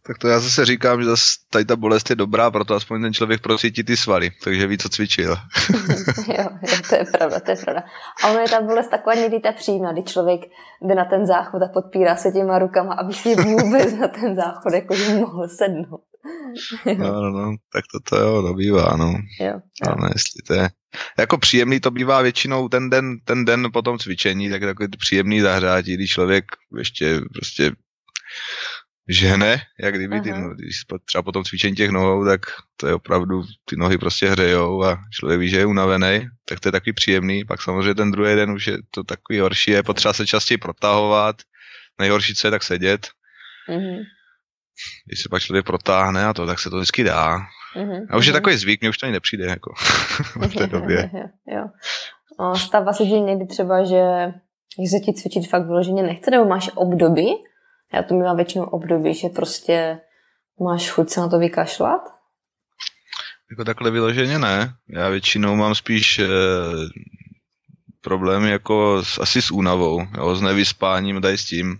Tak 0.08 0.18
to 0.18 0.28
já 0.28 0.40
zase 0.40 0.66
říkám, 0.66 1.02
že 1.02 1.06
zase 1.06 1.26
tady 1.50 1.66
ta 1.66 1.76
bolest 1.76 2.10
je 2.10 2.16
dobrá, 2.16 2.52
proto 2.52 2.76
aspoň 2.76 3.02
ten 3.02 3.14
člověk 3.14 3.42
procítí 3.42 3.84
ty 3.84 3.98
svaly, 3.98 4.32
takže 4.44 4.68
ví, 4.68 4.78
co 4.78 4.90
cvičil. 4.90 5.32
jo, 6.28 6.48
jo, 6.62 6.78
to 6.90 6.96
je 6.96 7.06
pravda, 7.12 7.40
to 7.40 7.52
je 7.52 7.58
pravda. 7.58 7.84
A 8.24 8.28
ono 8.28 8.40
je 8.40 8.50
ta 8.50 8.62
bolest 8.62 8.90
taková 8.90 9.16
někdy 9.16 9.40
ta 9.40 9.52
příjemná, 9.52 9.94
kdy 9.94 10.04
člověk 10.04 10.42
jde 10.82 10.96
na 10.96 11.06
ten 11.06 11.26
záchod 11.26 11.62
a 11.62 11.68
podpírá 11.74 12.16
se 12.16 12.32
těma 12.32 12.60
rukama, 12.60 12.94
aby 12.94 13.14
si 13.14 13.36
vůbec 13.36 13.94
na 13.94 14.08
ten 14.08 14.36
záchod 14.36 14.74
jakože 14.74 15.16
mohl 15.16 15.48
sednout. 15.48 16.04
no, 16.98 17.22
no, 17.22 17.32
no, 17.32 17.56
tak 17.74 17.84
to, 17.92 18.00
to 18.10 18.22
jo, 18.22 18.42
to 18.42 18.54
bývá, 18.54 18.96
no. 18.98 19.14
Jo, 19.40 19.54
jo. 19.54 19.96
Ale 20.00 20.10
jestli 20.14 20.42
to 20.48 20.54
je, 20.54 20.70
jako 21.20 21.38
příjemný 21.38 21.80
to 21.80 21.92
bývá 21.92 22.22
většinou 22.22 22.70
ten 22.70 22.90
den, 22.90 23.18
ten 23.26 23.46
den 23.46 23.68
po 23.74 23.82
tom 23.82 23.98
cvičení, 23.98 24.50
tak 24.50 24.62
takový 24.62 24.90
příjemný 25.00 25.42
zahřátí, 25.42 25.94
když 25.94 26.12
člověk 26.12 26.46
ještě 26.78 27.22
prostě 27.34 27.72
žene, 29.10 29.62
jak 29.80 29.96
kdyby 29.96 30.22
ty, 30.22 30.32
no, 30.32 30.56
když 30.56 30.86
třeba 31.06 31.22
po 31.22 31.32
tom 31.32 31.44
cvičení 31.44 31.76
těch 31.76 31.90
nohou, 31.90 32.26
tak 32.26 32.42
to 32.78 32.88
je 32.88 32.94
opravdu, 32.94 33.44
ty 33.66 33.76
nohy 33.76 33.98
prostě 33.98 34.30
hřejou 34.30 34.84
a 34.84 35.00
člověk 35.12 35.40
ví, 35.40 35.50
že 35.50 35.58
je 35.58 35.66
unavený, 35.66 36.28
tak 36.46 36.60
to 36.60 36.68
je 36.68 36.72
takový 36.72 36.94
příjemný. 36.94 37.46
Pak 37.46 37.62
samozřejmě 37.62 37.96
ten 37.96 38.12
druhý 38.12 38.36
den 38.36 38.52
už 38.52 38.68
je 38.68 38.78
to 38.92 39.04
takový 39.04 39.40
horší, 39.40 39.72
je 39.72 39.84
potřeba 39.84 40.14
se 40.14 40.28
častěji 40.28 40.58
protahovat, 40.58 41.36
nejhorší, 42.00 42.36
co 42.36 42.48
je, 42.48 42.52
tak 42.52 42.64
sedět. 42.64 43.08
Mm-hmm. 43.70 44.04
Když 45.06 45.24
se 45.24 45.30
pak 45.30 45.42
člověk 45.42 45.66
protáhne 45.66 46.26
a 46.26 46.34
to, 46.34 46.46
tak 46.46 46.60
se 46.60 46.70
to 46.70 46.76
vždycky 46.76 47.04
dá. 47.04 47.38
Mm-hmm. 47.76 48.06
A 48.10 48.18
už 48.18 48.26
je 48.26 48.32
mhm. 48.32 48.42
takový 48.42 48.58
zvyk, 48.58 48.82
mě 48.82 48.90
už 48.90 48.98
to 48.98 49.06
ani 49.06 49.14
nepřijde 49.14 49.46
jako 49.46 49.74
v 50.48 50.56
té 50.56 50.68
době. 50.68 51.10
jo. 51.48 51.66
O, 52.40 52.56
stává 52.56 52.94
se 52.94 53.04
ti 53.04 53.10
někdy 53.10 53.46
třeba, 53.46 53.84
že 53.84 54.02
když 54.78 54.92
se 54.92 55.00
ti 55.00 55.14
cvičit 55.14 55.50
fakt 55.50 55.66
vyloženě 55.66 56.04
nechce, 56.04 56.32
nebo 56.32 56.46
máš 56.46 56.70
období, 56.76 57.28
já 57.94 58.03
to 58.03 58.13
mám 58.13 58.36
většinou 58.36 58.65
období, 58.65 59.13
že 59.13 59.29
prostě 59.29 60.00
Máš 60.60 60.89
chuť 60.89 61.10
se 61.10 61.20
na 61.20 61.27
to 61.27 61.39
vykašlat? 61.39 62.01
Jako 63.51 63.63
takhle 63.63 63.91
vyloženě 63.91 64.39
ne. 64.39 64.74
Já 64.89 65.10
většinou 65.10 65.56
mám 65.56 65.75
spíš 65.75 66.20
e, 66.20 66.27
problémy 68.01 68.50
jako 68.50 69.03
s, 69.03 69.20
asi 69.20 69.41
s 69.41 69.51
únavou, 69.51 70.01
jo, 70.17 70.36
s 70.36 70.41
nevyspáním, 70.41 71.22
daj 71.22 71.38
s 71.38 71.46
tím. 71.46 71.79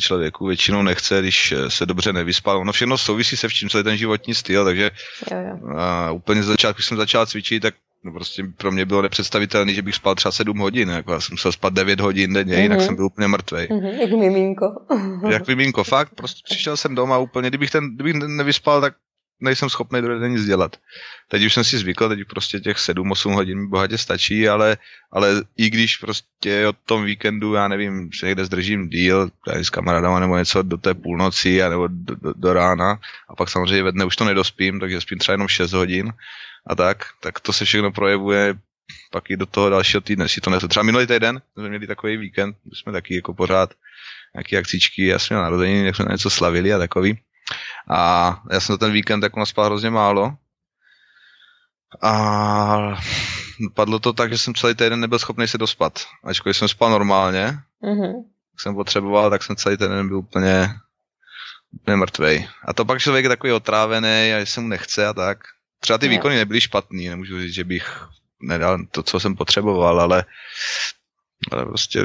Člověku 0.00 0.46
většinou 0.46 0.82
nechce, 0.82 1.20
když 1.20 1.52
eh, 1.52 1.70
se 1.70 1.86
dobře 1.86 2.12
nevyspal. 2.12 2.58
Ono 2.58 2.72
všechno 2.72 2.98
souvisí 2.98 3.36
se 3.36 3.48
vším, 3.48 3.68
co 3.68 3.78
je 3.78 3.84
ten 3.84 3.96
životní 3.96 4.34
styl, 4.34 4.64
takže 4.64 4.90
jo, 5.30 5.38
jo. 5.38 5.76
A 5.76 6.10
úplně 6.10 6.42
z 6.42 6.46
začátku, 6.46 6.76
když 6.76 6.86
jsem 6.86 6.96
začal 6.96 7.26
cvičit, 7.26 7.62
tak 7.62 7.74
no 8.04 8.12
prostě 8.12 8.44
pro 8.56 8.72
mě 8.72 8.86
bylo 8.86 9.02
nepředstavitelné, 9.02 9.74
že 9.74 9.82
bych 9.82 9.94
spal 9.94 10.14
třeba 10.14 10.32
7 10.32 10.58
hodin. 10.58 10.88
Jako 10.88 11.12
já 11.12 11.20
jsem 11.20 11.34
musel 11.34 11.52
spát 11.52 11.72
9 11.72 12.00
hodin 12.00 12.32
denně, 12.32 12.54
mm-hmm. 12.54 12.62
jinak 12.62 12.78
mhm. 12.78 12.86
jsem 12.86 12.96
byl 12.96 13.06
úplně 13.06 13.28
mrtvý. 13.28 13.58
Mm-hmm, 13.58 14.00
jak 14.00 14.10
miminko. 14.10 14.66
jak 15.30 15.46
miminko, 15.46 15.84
fakt. 15.84 16.14
Prostě 16.14 16.40
přišel 16.44 16.76
jsem 16.76 16.94
doma 16.94 17.18
úplně, 17.18 17.48
kdybych, 17.48 17.70
ten, 17.70 17.94
kdybych 17.94 18.14
nevyspal, 18.14 18.80
tak 18.80 18.94
nejsem 19.40 19.70
schopný 19.70 20.02
do 20.02 20.26
nic 20.26 20.44
dělat. 20.44 20.76
Teď 21.28 21.44
už 21.44 21.54
jsem 21.54 21.64
si 21.64 21.78
zvykl, 21.78 22.08
teď 22.08 22.18
prostě 22.28 22.60
těch 22.60 22.76
7-8 22.76 23.34
hodin 23.34 23.58
mi 23.58 23.66
bohatě 23.66 23.98
stačí, 23.98 24.48
ale, 24.48 24.76
ale 25.12 25.42
i 25.56 25.70
když 25.70 25.96
prostě 25.96 26.68
od 26.68 26.76
tom 26.86 27.04
víkendu, 27.04 27.54
já 27.54 27.68
nevím, 27.68 28.10
se 28.18 28.26
někde 28.26 28.44
zdržím 28.44 28.88
díl, 28.88 29.30
tady 29.44 29.64
s 29.64 29.70
kamarádama 29.70 30.20
nebo 30.20 30.36
něco 30.36 30.62
do 30.62 30.76
té 30.76 30.94
půlnoci 30.94 31.60
nebo 31.68 31.88
do, 31.88 32.14
do, 32.14 32.32
do 32.36 32.52
rána 32.52 32.98
a 33.28 33.36
pak 33.36 33.48
samozřejmě 33.50 33.82
ve 33.82 33.92
dne 33.92 34.04
už 34.04 34.16
to 34.16 34.24
nedospím, 34.24 34.80
takže 34.80 35.00
spím 35.00 35.18
třeba 35.18 35.34
jenom 35.34 35.48
6 35.48 35.72
hodin 35.72 36.12
a 36.66 36.74
tak, 36.74 37.04
tak 37.20 37.40
to 37.40 37.52
se 37.52 37.64
všechno 37.64 37.92
projevuje 37.92 38.54
pak 39.10 39.30
i 39.30 39.36
do 39.36 39.46
toho 39.46 39.70
dalšího 39.70 40.00
týdne 40.00 40.28
si 40.28 40.40
to 40.40 40.50
nesu. 40.50 40.68
Třeba 40.68 40.82
minulý 40.84 41.06
týden 41.06 41.42
jsme 41.52 41.68
měli 41.68 41.86
takový 41.86 42.16
víkend, 42.16 42.56
jsme 42.72 42.92
taky 42.92 43.14
jako 43.14 43.34
pořád 43.34 43.74
nějaký 44.34 44.56
akcičky, 44.56 45.06
já 45.06 45.18
jsem 45.18 45.34
měl 45.34 45.42
narozeniny, 45.42 45.86
jak 45.86 45.96
jsme 45.96 46.04
něco 46.10 46.30
slavili 46.30 46.72
a 46.72 46.78
takový. 46.78 47.18
A 47.88 48.42
já 48.50 48.60
jsem 48.60 48.78
ten 48.78 48.92
víkend 48.92 49.22
jako 49.22 49.40
naspal 49.40 49.64
hrozně 49.64 49.90
málo. 49.90 50.36
A 52.02 53.00
padlo 53.74 53.98
to 53.98 54.12
tak, 54.12 54.32
že 54.32 54.38
jsem 54.38 54.54
celý 54.54 54.74
týden 54.74 55.00
nebyl 55.00 55.18
schopný 55.18 55.48
se 55.48 55.58
dospat. 55.58 56.06
Ačkoliv 56.24 56.56
jsem 56.56 56.68
spal 56.68 56.90
normálně, 56.90 57.58
mm-hmm. 57.82 58.14
jak 58.52 58.60
jsem 58.60 58.74
potřeboval, 58.74 59.30
tak 59.30 59.42
jsem 59.42 59.56
celý 59.56 59.76
týden 59.76 60.08
byl 60.08 60.16
úplně, 60.16 60.68
úplně 61.80 61.96
mrtvej. 61.96 62.48
A 62.64 62.72
to 62.72 62.84
pak 62.84 63.00
člověk 63.00 63.24
je 63.24 63.28
takový 63.28 63.52
otrávený 63.52 64.32
a 64.34 64.40
že 64.40 64.46
se 64.46 64.60
mu 64.60 64.68
nechce 64.68 65.06
a 65.06 65.12
tak. 65.12 65.38
Třeba 65.80 65.98
ty 65.98 66.08
výkony 66.08 66.36
nebyly 66.36 66.60
špatný, 66.60 67.08
nemůžu 67.08 67.40
říct, 67.40 67.54
že 67.54 67.64
bych 67.64 68.08
nedal 68.42 68.78
to, 68.90 69.02
co 69.02 69.20
jsem 69.20 69.36
potřeboval, 69.36 70.00
ale, 70.00 70.24
ale 71.52 71.66
prostě 71.66 72.00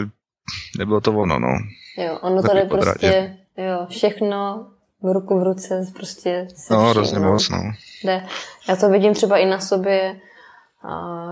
nebylo 0.77 1.01
to 1.01 1.13
ono, 1.13 1.39
no. 1.39 1.57
Jo, 1.97 2.19
ono 2.21 2.43
to 2.43 2.57
je 2.57 2.65
prostě, 2.65 3.37
jo, 3.57 3.87
všechno 3.89 4.71
v 5.05 5.11
ruku 5.11 5.39
v 5.39 5.43
ruce 5.43 5.85
prostě 5.95 6.47
se 6.55 6.73
No, 6.73 6.79
hrozně 6.79 7.19
moc, 7.19 7.49
no. 7.49 7.57
Jde. 8.03 8.25
Já 8.69 8.75
to 8.75 8.89
vidím 8.89 9.13
třeba 9.13 9.37
i 9.37 9.45
na 9.45 9.59
sobě, 9.59 10.15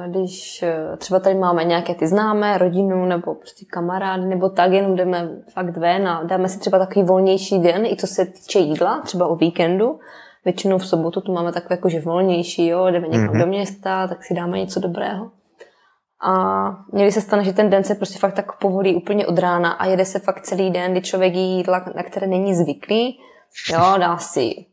když 0.08 0.63
eh, 0.63 0.98
třeba 0.98 1.20
tady 1.20 1.36
máme 1.36 1.63
nějaké 1.63 1.96
ty 1.96 2.08
známé, 2.08 2.58
rodinu 2.58 3.06
nebo 3.06 3.36
prostě 3.36 3.65
kamarády, 3.65 4.25
nebo 4.25 4.50
tak, 4.50 4.72
jenom 4.72 4.96
jdeme 4.96 5.30
fakt 5.53 5.77
ven 5.77 6.08
a 6.08 6.24
dáme 6.24 6.50
si 6.50 6.60
třeba 6.60 6.80
takový 6.80 7.06
volnější 7.06 7.60
den, 7.60 7.86
i 7.86 7.96
co 7.96 8.08
se 8.08 8.25
týče 8.25 8.60
jídla, 8.60 9.01
třeba 9.01 9.27
o 9.27 9.36
víkendu. 9.36 10.00
Většinou 10.46 10.77
v 10.77 10.88
sobotu 10.88 11.22
tu 11.22 11.34
máme 11.34 11.51
takové 11.51 11.74
jakože 11.74 12.00
volnější, 12.00 12.68
jo, 12.68 12.88
jdeme 12.92 13.08
někam 13.08 13.27
mm-hmm. 13.27 13.39
do 13.39 13.46
města, 13.46 14.08
tak 14.08 14.24
si 14.24 14.34
dáme 14.34 14.60
něco 14.60 14.80
dobrého. 14.80 15.32
A 16.25 16.34
někdy 16.94 17.12
se 17.12 17.22
stane, 17.22 17.44
že 17.44 17.53
ten 17.53 17.70
den 17.70 17.84
se 17.84 17.96
prostě 17.96 18.20
fakt 18.20 18.34
tak 18.34 18.60
povolí 18.60 18.96
úplně 18.96 19.27
od 19.27 19.39
rána 19.39 19.72
a 19.72 19.86
jede 19.86 20.06
se 20.06 20.20
fakt 20.20 20.42
celý 20.42 20.72
den, 20.72 20.92
kdy 20.92 21.01
člověk 21.01 21.34
jí 21.34 21.58
jídla, 21.58 21.86
na 21.96 22.03
které 22.03 22.27
není 22.27 22.56
zvyklý, 22.56 23.20
Jo, 23.72 23.98
dá 23.98 24.17
si 24.17 24.65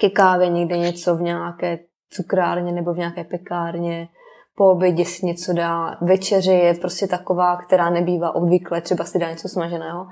ke 0.00 0.10
kávě 0.10 0.48
někde 0.48 0.78
něco 0.78 1.16
v 1.16 1.22
nějaké 1.22 1.78
cukrárně 2.10 2.72
nebo 2.72 2.94
v 2.94 2.98
nějaké 2.98 3.24
pekárně, 3.24 4.08
po 4.56 4.70
obědě 4.70 5.04
si 5.04 5.26
něco 5.26 5.52
dá, 5.52 5.98
večeře 6.00 6.52
je 6.52 6.74
prostě 6.74 7.06
taková, 7.06 7.56
která 7.56 7.90
nebývá 7.90 8.34
obvykle, 8.34 8.80
třeba 8.80 9.04
si 9.04 9.18
dá 9.18 9.30
něco 9.30 9.48
smaženého. 9.48 10.06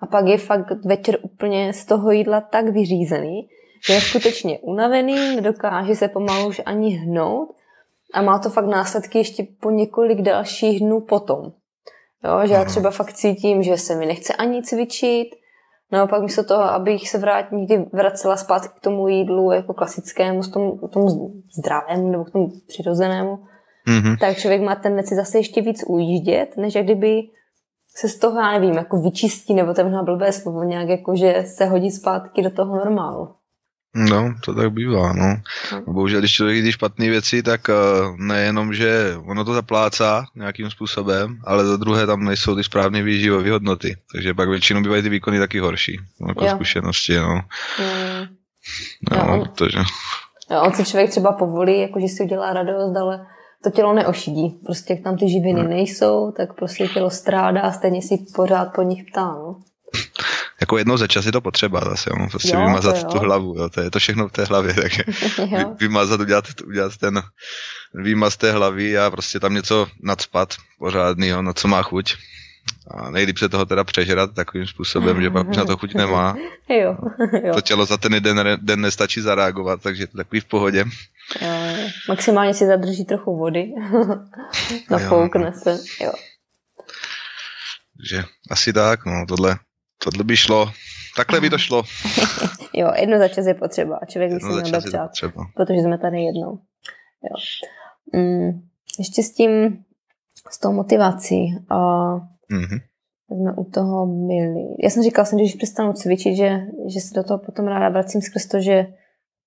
A 0.00 0.06
pak 0.06 0.26
je 0.26 0.38
fakt 0.38 0.84
večer 0.84 1.18
úplně 1.22 1.72
z 1.72 1.84
toho 1.84 2.10
jídla 2.10 2.40
tak 2.40 2.68
vyřízený, 2.68 3.48
že 3.86 3.92
je 3.92 4.00
skutečně 4.00 4.58
unavený, 4.58 5.36
nedokáže 5.36 5.94
se 5.94 6.08
pomalu 6.08 6.48
už 6.48 6.62
ani 6.66 6.90
hnout 6.90 7.56
a 8.14 8.22
má 8.22 8.38
to 8.38 8.50
fakt 8.50 8.66
následky 8.66 9.18
ještě 9.18 9.46
po 9.60 9.70
několik 9.70 10.22
dalších 10.22 10.80
dnů 10.80 11.00
potom. 11.00 11.52
Jo, 12.24 12.46
že 12.46 12.54
já 12.54 12.64
třeba 12.64 12.90
fakt 12.90 13.12
cítím, 13.12 13.62
že 13.62 13.78
se 13.78 13.94
mi 13.94 14.06
nechce 14.06 14.32
ani 14.32 14.62
cvičit, 14.62 15.28
Naopak 15.92 16.22
místo 16.22 16.44
toho, 16.44 16.62
abych 16.62 17.08
se 17.08 17.18
vrát, 17.18 17.52
někdy 17.52 17.86
vracela 17.92 18.36
zpátky 18.36 18.68
k 18.76 18.80
tomu 18.80 19.08
jídlu 19.08 19.52
jako 19.52 19.74
klasickému, 19.74 20.40
k 20.40 20.52
tomu, 20.52 20.76
k 20.76 20.92
tomu 20.92 21.08
zdravému 21.58 22.10
nebo 22.10 22.24
k 22.24 22.30
tomu 22.30 22.48
přirozenému, 22.66 23.38
mm-hmm. 23.88 24.18
tak 24.20 24.36
člověk 24.36 24.62
má 24.62 24.74
tendenci 24.74 25.14
zase 25.14 25.38
ještě 25.38 25.62
víc 25.62 25.84
ujíždět, 25.88 26.56
než 26.56 26.74
jak 26.74 26.84
kdyby 26.84 27.22
se 27.96 28.08
z 28.08 28.18
toho, 28.18 28.40
já 28.40 28.52
nevím, 28.52 28.74
jako 28.74 29.00
vyčistí, 29.00 29.54
nebo 29.54 29.74
to 29.74 29.80
je 29.80 29.84
možná 29.84 30.02
blbé 30.02 30.32
slovo, 30.32 30.62
nějak 30.62 30.88
jako, 30.88 31.16
že 31.16 31.44
se 31.46 31.64
hodí 31.64 31.90
zpátky 31.90 32.42
do 32.42 32.50
toho 32.50 32.76
normálu. 32.76 33.34
No, 33.96 34.34
to 34.44 34.54
tak 34.54 34.72
bývá, 34.72 35.12
no. 35.12 35.36
no. 35.72 35.92
Bohužel, 35.92 36.20
když 36.20 36.32
člověk 36.32 36.64
jdí 36.64 36.72
špatné 36.72 37.08
věci, 37.08 37.42
tak 37.42 37.68
uh, 37.68 38.16
nejenom, 38.16 38.74
že 38.74 39.16
ono 39.24 39.44
to 39.44 39.54
zaplácá 39.54 40.24
nějakým 40.34 40.70
způsobem, 40.70 41.38
ale 41.44 41.66
za 41.66 41.76
druhé 41.76 42.06
tam 42.06 42.24
nejsou 42.24 42.56
ty 42.56 42.64
správné 42.64 43.02
výživové 43.02 43.50
hodnoty. 43.50 43.96
Takže 44.12 44.34
pak 44.34 44.48
většinou 44.48 44.82
bývají 44.82 45.02
ty 45.02 45.08
výkony 45.08 45.38
taky 45.38 45.58
horší. 45.58 46.00
No, 46.20 46.28
jako 46.28 46.44
jo. 46.44 46.50
zkušenosti, 46.50 47.16
no. 47.16 47.34
Mm. 47.34 48.26
No, 49.10 49.16
jo, 49.16 49.34
on, 49.34 49.48
protože... 49.48 49.78
Jo, 50.50 50.62
on 50.62 50.72
si 50.72 50.84
člověk 50.84 51.10
třeba 51.10 51.32
povolí, 51.32 51.80
jako 51.80 52.00
že 52.00 52.08
si 52.08 52.22
udělá 52.22 52.52
radost, 52.52 52.96
ale 52.96 53.26
to 53.64 53.70
tělo 53.70 53.94
neošidí. 53.94 54.60
Prostě 54.64 54.92
jak 54.92 55.02
tam 55.02 55.16
ty 55.16 55.28
živiny 55.28 55.60
hmm. 55.60 55.70
nejsou, 55.70 56.32
tak 56.36 56.54
prostě 56.54 56.88
tělo 56.88 57.10
strádá, 57.10 57.72
stejně 57.72 58.02
si 58.02 58.18
pořád 58.34 58.64
po 58.74 58.82
nich 58.82 59.04
ptá. 59.10 59.24
No 59.24 59.56
jako 60.60 60.78
jednou 60.78 60.96
za 60.96 61.06
čas 61.06 61.26
je 61.26 61.32
to 61.32 61.40
potřeba 61.40 61.80
zase, 61.80 62.10
jo, 62.10 62.26
prostě 62.30 62.54
jo, 62.54 62.60
vymazat 62.60 63.12
tu 63.12 63.18
hlavu, 63.18 63.54
jo, 63.58 63.68
to 63.68 63.80
je 63.80 63.90
to 63.90 63.98
všechno 63.98 64.28
v 64.28 64.32
té 64.32 64.44
hlavě, 64.44 64.74
takže 64.74 65.02
vymazat, 65.80 66.20
udělat, 66.20 66.44
udělat 66.66 66.96
ten 66.96 67.22
výmaz 67.94 68.36
té 68.36 68.52
hlavy 68.52 68.98
a 68.98 69.10
prostě 69.10 69.40
tam 69.40 69.54
něco 69.54 69.86
nadspat 70.02 70.54
pořádného, 70.78 71.42
na 71.42 71.52
co 71.52 71.68
má 71.68 71.82
chuť. 71.82 72.14
A 72.90 73.10
nejlíp 73.10 73.38
se 73.38 73.48
toho 73.48 73.66
teda 73.66 73.84
přežrat 73.84 74.34
takovým 74.34 74.66
způsobem, 74.66 75.22
že 75.22 75.30
pak 75.30 75.48
už 75.48 75.56
na 75.56 75.64
to 75.64 75.76
chuť 75.76 75.94
nemá. 75.94 76.36
jo, 76.68 76.96
jo. 77.44 77.54
To 77.54 77.60
tělo 77.60 77.86
za 77.86 77.96
ten 77.96 78.22
den, 78.22 78.58
den 78.62 78.80
nestačí 78.80 79.20
zareagovat, 79.20 79.82
takže 79.82 80.02
je 80.02 80.06
to 80.06 80.16
takový 80.16 80.40
v 80.40 80.44
pohodě. 80.44 80.84
Jo, 81.42 81.48
maximálně 82.08 82.54
si 82.54 82.66
zadrží 82.66 83.04
trochu 83.04 83.36
vody. 83.36 83.66
Nafoukne 84.90 85.52
se, 85.52 85.78
jo. 86.00 86.12
Takže 87.96 88.24
asi 88.50 88.72
tak, 88.72 89.06
no, 89.06 89.24
tohle 89.28 89.58
Tohle 90.04 90.24
by 90.24 90.36
šlo. 90.36 90.72
Takhle 91.16 91.40
by 91.40 91.50
to 91.50 91.58
šlo. 91.58 91.82
jo, 92.74 92.92
jedno 93.00 93.18
za 93.18 93.28
čas 93.28 93.46
je 93.46 93.54
potřeba. 93.54 94.00
Člověk 94.08 94.32
by 94.32 94.40
si 94.40 94.46
měl 94.46 94.62
dopřát, 94.62 95.10
protože 95.54 95.80
jsme 95.80 95.98
tady 95.98 96.22
jednou. 96.22 96.58
Jo. 97.22 97.36
Mm, 98.12 98.62
ještě 98.98 99.22
s 99.22 99.34
tím, 99.34 99.84
s 100.50 100.58
tou 100.58 100.72
motivací. 100.72 101.56
A 101.70 101.76
mm-hmm. 101.76 102.80
jsme 103.28 103.52
u 103.56 103.64
toho 103.64 104.06
byli. 104.06 104.64
Já 104.82 104.90
jsem 104.90 105.02
říkala, 105.02 105.28
že 105.30 105.36
když 105.36 105.54
přestanu 105.54 105.92
cvičit, 105.92 106.36
že, 106.36 106.60
že 106.94 107.00
se 107.00 107.14
do 107.14 107.24
toho 107.24 107.38
potom 107.38 107.66
ráda 107.66 107.88
vracím 107.88 108.22
skrz 108.22 108.46
to, 108.46 108.60
že, 108.60 108.86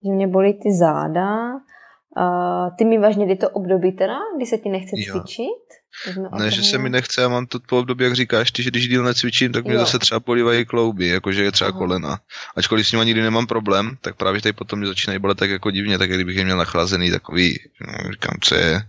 že 0.06 0.12
mě 0.12 0.27
bolí 0.27 0.53
ty 0.53 0.74
záda. 0.74 1.60
A 2.19 2.69
ty 2.77 2.85
mi 2.85 2.97
vážně 2.97 3.38
to 3.38 3.49
období 3.49 3.91
teda, 3.91 4.17
kdy 4.38 4.45
se 4.45 4.57
ti 4.57 4.69
nechce 4.69 4.95
cvičit? 4.95 5.79
Ne, 6.39 6.51
že 6.51 6.63
se 6.63 6.77
mi 6.77 6.89
nechce, 6.89 7.21
já 7.21 7.27
mám 7.27 7.45
to 7.45 7.59
po 7.69 7.79
období, 7.79 8.03
jak 8.03 8.15
říkáš 8.15 8.51
ty, 8.51 8.63
že 8.63 8.69
když 8.69 8.88
díl 8.88 9.03
necvičím, 9.03 9.51
tak 9.51 9.65
mě 9.65 9.73
jo. 9.73 9.79
zase 9.79 9.99
třeba 9.99 10.19
polívají 10.19 10.65
klouby, 10.65 11.07
jakože 11.07 11.43
je 11.43 11.51
třeba 11.51 11.69
Aha. 11.69 11.77
kolena. 11.77 12.19
Ačkoliv 12.55 12.88
s 12.88 12.91
nimi 12.91 13.05
nikdy 13.05 13.21
nemám 13.21 13.47
problém, 13.47 13.97
tak 14.01 14.15
právě 14.15 14.41
tady 14.41 14.53
potom 14.53 14.79
mě 14.79 14.88
začínají 14.88 15.19
bolet 15.19 15.38
tak 15.38 15.49
jako 15.49 15.71
divně, 15.71 15.97
tak 15.97 16.09
kdybych 16.09 16.38
je 16.38 16.45
měl 16.45 16.57
nachlazený 16.57 17.11
takový, 17.11 17.59
no, 17.88 18.11
říkám, 18.11 18.38
co 18.41 18.55
je, 18.55 18.81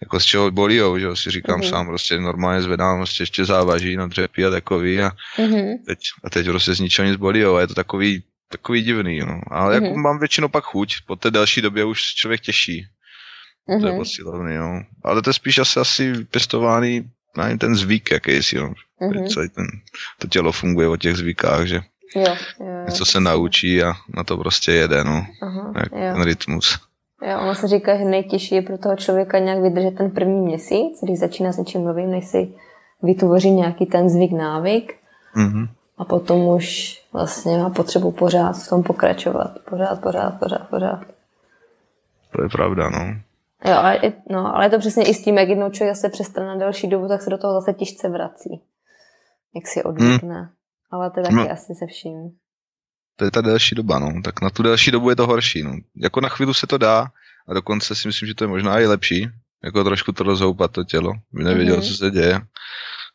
jako 0.00 0.20
z 0.20 0.24
čeho 0.24 0.50
bolí, 0.50 0.74
že 0.74 1.04
jo, 1.04 1.16
si 1.16 1.30
říkám 1.30 1.60
uh-huh. 1.60 1.70
sám, 1.70 1.86
prostě 1.86 2.20
normálně 2.20 2.62
zvedám, 2.62 2.98
prostě 2.98 3.22
ještě 3.22 3.44
závaží 3.44 3.96
na 3.96 4.06
dřepy 4.06 4.44
a 4.44 4.50
takový 4.50 5.00
a, 5.00 5.10
uh-huh. 5.38 5.78
teď, 5.86 5.98
a 6.24 6.30
teď 6.30 6.46
prostě 6.46 6.74
z 6.74 6.80
ničeho 6.80 7.08
nic 7.08 7.16
bolí, 7.16 7.44
a 7.44 7.60
je 7.60 7.66
to 7.66 7.74
takový, 7.74 8.22
takový 8.50 8.82
divný, 8.82 9.18
no. 9.18 9.40
Ale 9.50 9.78
uh-huh. 9.78 9.84
jako 9.84 9.98
mám 9.98 10.18
většinou 10.18 10.48
pak 10.48 10.64
chuť, 10.64 10.94
po 11.06 11.16
té 11.16 11.30
další 11.30 11.60
době 11.60 11.84
už 11.84 12.02
člověk 12.02 12.40
těší. 12.40 12.86
Mm-hmm. 13.68 13.80
To 13.80 13.86
je 13.86 13.92
mhm. 13.92 14.00
posilovný, 14.00 14.54
jo. 14.54 14.80
Ale 15.04 15.22
to 15.22 15.30
je 15.30 15.34
spíš 15.34 15.58
asi, 15.58 15.80
asi 15.80 16.24
pěstovaný 16.24 17.10
na 17.36 17.56
ten 17.56 17.74
zvyk 17.74 18.10
jakýsi, 18.10 18.56
jo. 18.56 18.70
Mm-hmm. 19.00 19.28
Celý 19.28 19.48
ten, 19.48 19.66
to 20.18 20.28
tělo 20.28 20.52
funguje 20.52 20.88
o 20.88 20.96
těch 20.96 21.16
zvykách, 21.16 21.66
že 21.66 21.80
jo, 22.16 22.34
jo, 22.60 22.84
něco 22.86 23.04
se 23.04 23.20
naučí 23.20 23.82
a 23.82 23.92
na 24.16 24.24
to 24.24 24.36
prostě 24.36 24.72
jede, 24.72 25.04
no. 25.04 25.26
Aha, 25.42 25.72
Jak 25.76 25.92
jo. 25.92 26.14
ten 26.14 26.22
rytmus. 26.22 26.78
Jo, 27.22 27.38
ono 27.40 27.54
se 27.54 27.68
říká, 27.68 27.98
že 27.98 28.04
nejtěžší 28.04 28.54
je 28.54 28.62
pro 28.62 28.78
toho 28.78 28.96
člověka 28.96 29.38
nějak 29.38 29.62
vydržet 29.62 29.90
ten 29.90 30.10
první 30.10 30.40
měsíc, 30.40 30.98
když 31.02 31.18
začíná 31.18 31.52
s 31.52 31.58
něčím 31.58 31.84
novým, 31.84 32.10
než 32.10 32.26
si 32.26 32.48
vytvoří 33.02 33.50
nějaký 33.50 33.86
ten 33.86 34.08
zvyk, 34.08 34.32
návyk. 34.32 34.94
Mm-hmm. 35.36 35.68
A 36.00 36.04
potom 36.04 36.40
už 36.40 36.98
vlastně 37.12 37.58
má 37.58 37.70
potřebu 37.70 38.12
pořád 38.12 38.52
v 38.52 38.68
tom 38.68 38.82
pokračovat. 38.82 39.58
Pořád, 39.70 40.00
pořád, 40.00 40.30
pořád, 40.30 40.68
pořád. 40.70 41.00
To 42.36 42.42
je 42.42 42.48
pravda, 42.48 42.90
no. 42.90 42.98
Jo, 43.64 43.76
ale, 43.76 44.00
no, 44.30 44.56
ale 44.56 44.66
je 44.66 44.70
to 44.70 44.78
přesně 44.78 45.04
i 45.04 45.14
s 45.14 45.22
tím, 45.22 45.38
jak 45.38 45.48
jednou 45.48 45.70
člověk 45.70 45.96
zase 45.96 46.08
přestane 46.08 46.46
na 46.46 46.56
delší 46.56 46.88
dobu, 46.88 47.08
tak 47.08 47.22
se 47.22 47.30
do 47.30 47.38
toho 47.38 47.60
zase 47.60 47.72
těžce 47.72 48.08
vrací. 48.08 48.60
Jak 49.54 49.66
si 49.66 49.82
odvykne. 49.82 50.34
Hmm. 50.34 50.48
Ale 50.90 51.10
to 51.10 51.20
je 51.20 51.24
taky 51.24 51.34
no. 51.34 51.50
asi 51.50 51.74
se 51.74 51.86
vším. 51.86 52.30
To 53.16 53.24
je 53.24 53.30
ta 53.30 53.40
delší 53.40 53.74
doba, 53.74 53.98
no. 53.98 54.22
Tak 54.24 54.40
na 54.40 54.50
tu 54.50 54.62
delší 54.62 54.90
dobu 54.90 55.10
je 55.10 55.16
to 55.16 55.26
horší, 55.26 55.62
no. 55.62 55.72
Jako 55.96 56.20
na 56.20 56.28
chvíli 56.28 56.54
se 56.54 56.66
to 56.66 56.78
dá 56.78 57.06
a 57.48 57.54
dokonce 57.54 57.94
si 57.94 58.08
myslím, 58.08 58.26
že 58.26 58.34
to 58.34 58.44
je 58.44 58.48
možná 58.48 58.80
i 58.80 58.86
lepší, 58.86 59.28
jako 59.64 59.84
trošku 59.84 60.12
to 60.12 60.24
rozhoupat 60.24 60.72
to 60.72 60.84
tělo, 60.84 61.12
by 61.32 61.44
nevěděl, 61.44 61.76
mm-hmm. 61.76 61.88
co 61.88 61.96
se 61.96 62.10
děje 62.10 62.40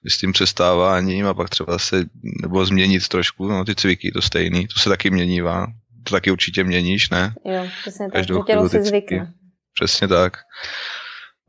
s 0.07 0.17
tím 0.17 0.31
přestáváním 0.31 1.27
a 1.27 1.33
pak 1.33 1.49
třeba 1.49 1.79
se, 1.79 2.05
nebo 2.41 2.65
změnit 2.65 3.07
trošku, 3.07 3.47
no 3.47 3.65
ty 3.65 3.75
cviky, 3.75 4.11
to 4.11 4.21
stejný, 4.21 4.67
to 4.67 4.79
se 4.79 4.89
taky 4.89 5.09
měnívá, 5.09 5.67
to 6.03 6.11
taky 6.11 6.31
určitě 6.31 6.63
měníš, 6.63 7.09
ne? 7.09 7.33
Jo, 7.45 7.67
přesně 7.81 8.11
tak, 8.11 8.25
to 8.25 8.43
tělo 8.43 8.69
si 8.69 8.83
zvykne. 8.83 9.33
Přesně 9.73 10.07
tak. 10.07 10.37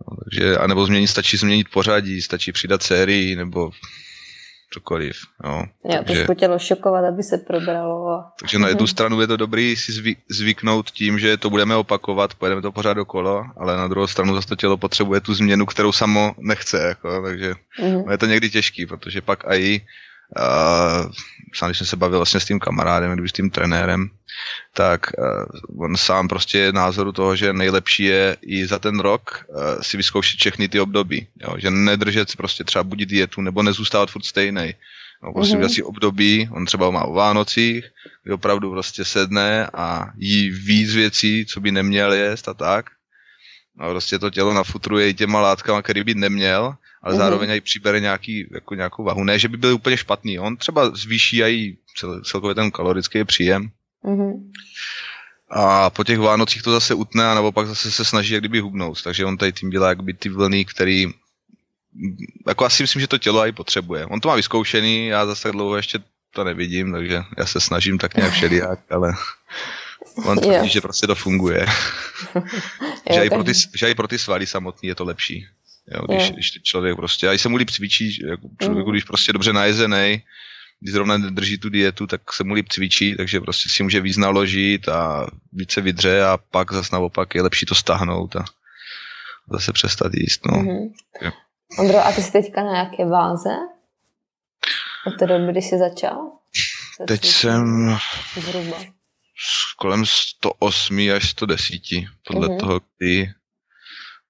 No, 0.01 0.17
takže, 0.25 0.57
anebo 0.57 0.87
změnit, 0.87 1.07
stačí 1.07 1.37
změnit 1.37 1.67
pořadí, 1.73 2.23
stačí 2.23 2.53
přidat 2.53 2.83
sérii, 2.83 3.37
nebo 3.37 3.71
cokoliv. 4.71 5.17
Jo. 5.45 5.65
Jo, 5.85 6.03
takže, 6.07 6.15
trošku 6.15 6.35
tělo 6.35 6.59
šokovat, 6.59 7.05
aby 7.05 7.23
se 7.23 7.39
probralo. 7.39 8.25
Takže 8.41 8.59
na 8.59 8.69
jednu 8.69 8.83
mhm. 8.83 8.91
stranu 8.91 9.21
je 9.21 9.27
to 9.27 9.37
dobrý 9.37 9.77
si 9.77 9.93
zvyk, 9.93 10.19
zvyknout 10.31 10.91
tím, 10.91 11.19
že 11.19 11.37
to 11.37 11.51
budeme 11.51 11.77
opakovat, 11.77 12.35
pojedeme 12.35 12.63
to 12.63 12.73
pořád 12.73 12.99
okolo, 12.99 13.45
ale 13.57 13.77
na 13.77 13.89
druhou 13.89 14.07
stranu 14.07 14.35
zase 14.35 14.49
to 14.49 14.57
tělo 14.57 14.77
potřebuje 14.77 15.21
tu 15.21 15.35
změnu, 15.35 15.67
kterou 15.67 15.93
samo 15.93 16.35
nechce. 16.39 16.83
Jako, 16.83 17.23
takže 17.23 17.55
mm-hmm. 17.81 18.11
je 18.11 18.19
to 18.19 18.27
někdy 18.27 18.51
těžký, 18.51 18.87
protože 18.87 19.21
pak 19.21 19.45
i 19.49 19.81
Uh, 20.39 21.13
sám, 21.55 21.69
když 21.69 21.79
jsem 21.79 21.87
se 21.87 21.97
bavil 21.97 22.19
vlastně 22.19 22.41
s 22.41 22.45
tím 22.45 22.61
kamarádem, 22.61 23.17
když 23.17 23.31
s 23.31 23.35
tím 23.35 23.51
trenérem, 23.51 24.11
tak 24.75 25.07
uh, 25.19 25.85
on 25.85 25.97
sám 25.97 26.29
prostě 26.29 26.59
je 26.59 26.73
názoru 26.73 27.13
toho, 27.13 27.37
že 27.37 27.53
nejlepší 27.53 28.05
je 28.05 28.37
i 28.43 28.67
za 28.67 28.79
ten 28.79 29.01
rok 29.01 29.47
uh, 29.49 29.83
si 29.83 29.97
vyzkoušet 29.97 30.41
všechny 30.41 30.69
ty 30.69 30.81
období. 30.81 31.27
Jo? 31.41 31.55
Že 31.59 31.71
nedržet 31.71 32.37
prostě 32.37 32.65
třeba 32.65 32.83
buď 32.83 32.99
dietu, 32.99 33.41
nebo 33.41 33.63
nezůstávat 33.63 34.11
furt 34.11 34.25
stejný. 34.25 34.75
No, 35.23 35.33
prostě 35.33 35.57
mm-hmm. 35.57 35.75
si 35.75 35.83
období, 35.83 36.49
on 36.53 36.67
třeba 36.67 36.91
má 36.91 37.05
o 37.05 37.13
Vánocích, 37.13 37.85
kdy 38.23 38.35
opravdu 38.35 38.71
prostě 38.71 39.05
sedne 39.05 39.67
a 39.75 40.13
jí 40.19 40.51
víc 40.51 40.95
věcí, 40.95 41.47
co 41.47 41.61
by 41.61 41.73
neměl 41.73 42.15
jíst 42.15 42.49
a 42.49 42.55
tak. 42.55 42.87
No, 43.79 43.91
prostě 43.91 44.19
to 44.19 44.31
tělo 44.31 44.55
nafutruje 44.55 45.09
i 45.09 45.15
těma 45.15 45.41
látkama, 45.41 45.83
který 45.83 46.05
by 46.05 46.15
neměl 46.15 46.77
ale 47.07 47.15
mm-hmm. 47.15 47.19
zároveň 47.19 47.51
i 47.51 47.61
přibere 47.61 48.01
nějaký, 48.01 48.49
jako 48.55 48.75
nějakou 48.75 49.05
vahu. 49.05 49.25
Ne, 49.25 49.39
že 49.39 49.49
by 49.49 49.57
byl 49.57 49.75
úplně 49.75 49.97
špatný, 49.97 50.39
on 50.39 50.57
třeba 50.57 50.91
zvýší 50.91 51.43
i 51.43 51.79
cel, 51.97 52.23
celkově 52.23 52.55
ten 52.55 52.71
kalorický 52.71 53.25
příjem. 53.25 53.71
Mm-hmm. 54.05 54.51
A 55.51 55.91
po 55.91 56.05
těch 56.05 56.19
Vánocích 56.19 56.63
to 56.63 56.73
zase 56.73 56.95
utne 56.95 57.27
a 57.27 57.35
naopak 57.35 57.67
zase 57.67 57.91
se 57.91 58.05
snaží 58.05 58.35
jak 58.35 58.43
kdyby 58.43 58.61
hubnout. 58.61 59.03
Takže 59.03 59.25
on 59.25 59.37
tady 59.37 59.53
tím 59.53 59.71
dělá 59.71 59.89
jakby 59.89 60.15
ty 60.15 60.29
vlny, 60.29 60.65
který 60.65 61.07
jako 62.47 62.65
asi 62.65 62.83
myslím, 62.83 63.01
že 63.01 63.09
to 63.09 63.19
tělo 63.19 63.47
i 63.47 63.53
potřebuje. 63.53 64.07
On 64.07 64.21
to 64.21 64.29
má 64.29 64.35
vyzkoušený, 64.35 65.07
já 65.07 65.27
zase 65.27 65.53
dlouho 65.53 65.77
ještě 65.77 65.99
to 66.35 66.45
nevidím, 66.45 66.93
takže 66.93 67.23
já 67.39 67.47
se 67.47 67.61
snažím 67.61 67.99
tak 67.99 68.17
nějak 68.17 68.33
všelijak, 68.33 68.79
ale 68.91 69.15
on 70.25 70.39
tvrdí, 70.39 70.69
že 70.69 70.81
prostě 70.81 71.07
to 71.07 71.15
funguje. 71.15 71.67
že, 73.15 73.25
i 73.25 73.31
pro 73.31 73.45
ty, 73.45 73.53
že 73.75 73.91
i 73.91 73.95
pro 73.95 74.09
ty 74.09 74.19
svaly 74.19 74.47
samotný 74.47 74.89
je 74.89 74.95
to 74.95 75.05
lepší. 75.05 75.47
Jo, 75.95 76.03
když, 76.07 76.31
když 76.31 76.53
člověk 76.63 76.97
prostě, 76.97 77.29
a 77.29 77.33
i 77.33 77.39
se 77.39 77.49
mu 77.49 77.57
líp 77.57 77.71
cvičí, 77.71 78.27
jako 78.27 78.49
člověku, 78.63 78.89
mm. 78.89 78.93
když 78.93 79.05
prostě 79.05 79.33
dobře 79.33 79.53
najezený, 79.53 80.23
když 80.81 80.93
zrovna 80.93 81.17
drží 81.17 81.59
tu 81.59 81.69
dietu, 81.69 82.07
tak 82.07 82.33
se 82.33 82.45
mu 82.45 82.55
líp 82.55 82.69
cvičí, 82.69 83.17
takže 83.17 83.41
prostě 83.41 83.69
si 83.69 83.83
může 83.83 84.01
víc 84.01 84.17
naložit 84.17 84.89
a 84.89 85.27
více 85.53 85.81
vydře 85.81 86.25
a 86.25 86.39
pak 86.51 86.73
zase 86.73 86.89
naopak 86.93 87.35
je 87.35 87.43
lepší 87.43 87.67
to 87.67 87.75
stáhnout 87.75 88.37
a 88.37 88.45
zase 89.53 89.73
přestat 89.73 90.15
jíst. 90.15 90.47
No. 90.47 90.63
Mm-hmm. 90.63 91.33
Ondro, 91.79 91.99
a 91.99 92.13
ty 92.13 92.23
jsi 92.23 92.33
teďka 92.33 92.65
na 92.65 92.79
jaké 92.79 93.07
váze? 93.07 93.51
Od 95.07 95.19
té 95.19 95.27
doby, 95.27 95.53
kdy 95.53 95.63
jsi 95.63 95.79
začal? 95.79 96.31
Teď 97.07 97.25
jsem 97.25 97.97
zhruba. 98.41 98.77
Kolem 99.79 100.07
108 100.07 101.11
až 101.17 101.31
110, 101.31 101.75
podle 102.27 102.49
mm-hmm. 102.49 102.61
toho, 102.61 102.81
kdy 102.99 103.31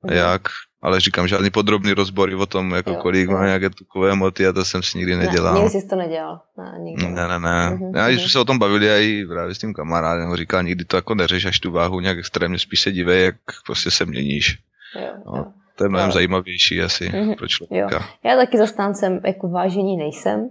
a 0.02 0.06
mhm. 0.06 0.16
jak 0.16 0.42
ale 0.82 1.00
říkám, 1.00 1.28
žádný 1.28 1.50
podrobný 1.50 1.92
rozbory 1.92 2.34
o 2.34 2.46
tom, 2.46 2.70
jako 2.70 2.90
jo, 2.90 2.96
kolik 2.96 3.28
jo. 3.28 3.36
má 3.36 3.46
nějaké 3.46 3.70
tukové 3.70 4.14
moty 4.14 4.46
a 4.46 4.52
to 4.52 4.64
jsem 4.64 4.82
si 4.82 4.98
nikdy 4.98 5.16
nedělal. 5.16 5.54
Ne, 5.54 5.60
nikdy 5.60 5.80
jsi 5.80 5.88
to 5.88 5.96
nedělal. 5.96 6.40
Ne, 6.58 6.78
nikdy. 6.78 7.08
ne, 7.08 7.28
ne. 7.28 7.38
ne. 7.38 7.70
Uh-huh, 7.70 7.96
Já, 7.96 8.08
když 8.08 8.20
jsme 8.20 8.30
se 8.30 8.38
o 8.38 8.44
tom 8.44 8.58
bavili 8.58 8.88
i 8.88 9.26
právě 9.26 9.54
s 9.54 9.58
tím 9.58 9.74
kamarádem, 9.74 10.36
říkal, 10.36 10.62
nikdy 10.62 10.84
to 10.84 10.96
jako 10.96 11.14
neřeš 11.14 11.44
až 11.44 11.60
tu 11.60 11.70
váhu 11.70 12.00
nějak 12.00 12.18
extrémně, 12.18 12.58
spíš 12.58 12.80
se 12.80 12.92
dívej, 12.92 13.24
jak 13.24 13.34
prostě 13.66 13.90
se 13.90 14.04
měníš. 14.04 14.58
Jo, 15.00 15.12
no, 15.26 15.36
jo. 15.36 15.44
To 15.76 15.84
je 15.84 15.88
mnohem 15.88 16.08
jo. 16.08 16.12
zajímavější 16.12 16.82
asi 16.82 17.08
uh-huh. 17.08 17.36
pro 17.36 17.48
člověka. 17.48 17.96
Jo. 17.96 18.02
Já 18.24 18.36
taky 18.36 18.58
zastáncem 18.58 19.20
jako 19.24 19.48
vážení 19.48 19.96
nejsem, 19.96 20.48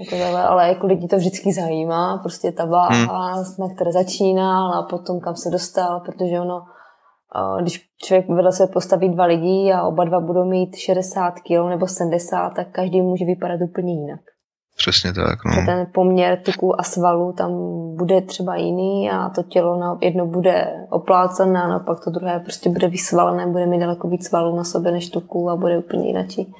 jako 0.00 0.36
ale 0.36 0.68
jako 0.68 0.86
lidi 0.86 1.08
to 1.08 1.16
vždycky 1.16 1.52
zajímá, 1.52 2.18
prostě 2.18 2.52
ta 2.52 2.64
váha, 2.64 3.32
hmm. 3.32 3.44
na 3.58 3.74
které 3.74 3.92
začínal 3.92 4.74
a 4.74 4.82
potom 4.82 5.20
kam 5.20 5.36
se 5.36 5.50
dostal, 5.50 6.00
protože 6.00 6.40
ono 6.40 6.62
když 7.62 7.88
člověk 8.02 8.28
vedle 8.28 8.52
se 8.52 8.66
postaví 8.66 9.08
dva 9.08 9.24
lidi 9.24 9.72
a 9.72 9.82
oba 9.82 10.04
dva 10.04 10.20
budou 10.20 10.44
mít 10.44 10.76
60 10.76 11.30
kg 11.30 11.68
nebo 11.68 11.86
70, 11.86 12.50
tak 12.50 12.66
každý 12.72 13.00
může 13.00 13.24
vypadat 13.24 13.60
úplně 13.60 13.94
jinak. 13.94 14.20
Přesně 14.76 15.12
tak. 15.12 15.38
No. 15.44 15.66
ten 15.66 15.86
poměr 15.94 16.42
tuků 16.44 16.80
a 16.80 16.82
svalů 16.82 17.32
tam 17.32 17.52
bude 17.96 18.20
třeba 18.20 18.56
jiný 18.56 19.10
a 19.10 19.28
to 19.28 19.42
tělo 19.42 19.80
na 19.80 19.98
jedno 20.00 20.26
bude 20.26 20.86
oplácené 20.90 21.62
a 21.62 21.68
naopak 21.68 22.04
to 22.04 22.10
druhé 22.10 22.40
prostě 22.40 22.70
bude 22.70 22.88
vysvalené, 22.88 23.46
bude 23.46 23.66
mít 23.66 23.80
daleko 23.80 24.08
víc 24.08 24.26
svalů 24.28 24.56
na 24.56 24.64
sobě 24.64 24.92
než 24.92 25.10
tuků 25.10 25.50
a 25.50 25.56
bude 25.56 25.78
úplně 25.78 26.06
jinačí. 26.06 26.54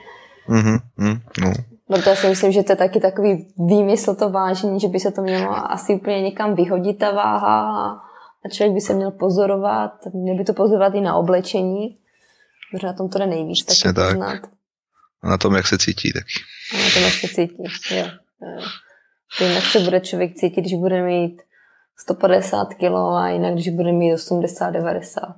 Mm-hmm, 0.48 0.78
mm, 0.96 1.18
no. 1.42 1.52
Proto 1.90 2.16
si 2.16 2.26
myslím, 2.26 2.52
že 2.52 2.62
to 2.62 2.72
je 2.72 2.76
taky 2.76 3.00
takový 3.00 3.54
výmysl 3.58 4.14
to 4.14 4.30
vážení, 4.30 4.80
že 4.80 4.88
by 4.88 5.00
se 5.00 5.10
to 5.10 5.22
mělo 5.22 5.70
asi 5.70 5.94
úplně 5.94 6.22
někam 6.22 6.54
vyhodit 6.54 6.98
ta 6.98 7.10
váha 7.10 7.90
a 8.44 8.48
člověk 8.48 8.74
by 8.74 8.80
se 8.80 8.94
měl 8.94 9.10
pozorovat, 9.10 9.92
měl 10.14 10.36
by 10.36 10.44
to 10.44 10.54
pozorovat 10.54 10.94
i 10.94 11.00
na 11.00 11.14
oblečení, 11.14 11.98
protože 12.70 12.86
na 12.86 12.92
tom 12.92 13.08
to 13.08 13.18
jde 13.18 13.26
nejvíc 13.26 13.64
taky 13.64 13.94
tak. 13.94 14.08
poznat. 14.08 14.40
A 15.22 15.28
na 15.28 15.38
tom, 15.38 15.54
jak 15.54 15.66
se 15.66 15.78
cítí 15.78 16.12
taky. 16.12 16.32
A 16.74 16.84
na 16.84 16.90
tom, 16.94 17.02
jak 17.02 17.12
se 17.12 17.28
cítí, 17.28 17.62
jo. 17.96 18.06
To 19.38 19.44
jinak 19.44 19.64
se 19.64 19.80
bude 19.80 20.00
člověk 20.00 20.34
cítit, 20.34 20.60
když 20.60 20.74
bude 20.74 21.02
mít 21.02 21.42
150 21.98 22.74
kg 22.74 22.94
a 23.18 23.28
jinak, 23.28 23.54
když 23.54 23.68
bude 23.68 23.92
mít 23.92 24.14
80-90. 24.14 25.34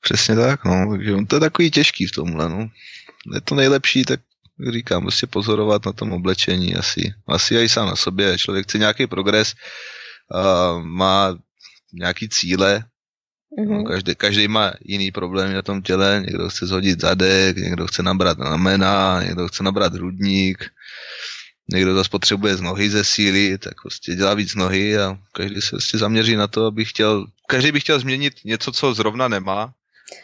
Přesně 0.00 0.36
tak, 0.36 0.64
no. 0.64 0.90
Takže 0.90 1.12
to 1.28 1.36
je 1.36 1.40
takový 1.40 1.70
těžký 1.70 2.06
v 2.06 2.12
tomhle, 2.12 2.48
no. 2.48 2.68
Je 3.34 3.40
to 3.40 3.54
nejlepší, 3.54 4.04
tak 4.04 4.20
říkám, 4.72 5.02
prostě 5.02 5.26
pozorovat 5.26 5.86
na 5.86 5.92
tom 5.92 6.12
oblečení 6.12 6.74
asi. 6.74 7.14
Asi 7.28 7.54
i 7.54 7.68
sám 7.68 7.86
na 7.86 7.96
sobě. 7.96 8.38
Člověk 8.38 8.66
chce 8.66 8.78
nějaký 8.78 9.06
progres, 9.06 9.54
uh, 10.34 10.82
má 10.82 11.38
nějaký 11.92 12.28
cíle, 12.28 12.84
Mm-hmm. 13.58 13.76
No, 13.76 13.84
každý, 13.84 14.14
každý 14.14 14.48
má 14.48 14.72
jiný 14.84 15.10
problém 15.10 15.54
na 15.54 15.62
tom 15.62 15.82
těle, 15.82 16.22
někdo 16.26 16.48
chce 16.48 16.66
zhodit 16.66 17.00
zadek, 17.00 17.56
někdo 17.56 17.86
chce 17.86 18.02
nabrat 18.02 18.38
ramena, 18.38 19.22
někdo 19.22 19.48
chce 19.48 19.62
nabrat 19.62 19.94
hrudník, 19.94 20.70
někdo 21.72 21.94
zase 21.94 22.10
potřebuje 22.10 22.56
z 22.56 22.60
nohy 22.60 22.90
ze 22.90 23.04
síly, 23.04 23.58
tak 23.58 23.74
prostě 23.82 24.14
dělá 24.14 24.34
víc 24.34 24.54
nohy 24.54 24.98
a 24.98 25.18
každý 25.32 25.60
se 25.60 25.70
prostě 25.70 25.98
zaměří 25.98 26.36
na 26.36 26.46
to, 26.46 26.66
aby 26.66 26.84
chtěl, 26.84 27.26
každý 27.48 27.72
by 27.72 27.80
chtěl 27.80 27.98
změnit 27.98 28.34
něco, 28.44 28.72
co 28.72 28.94
zrovna 28.94 29.28
nemá, 29.28 29.72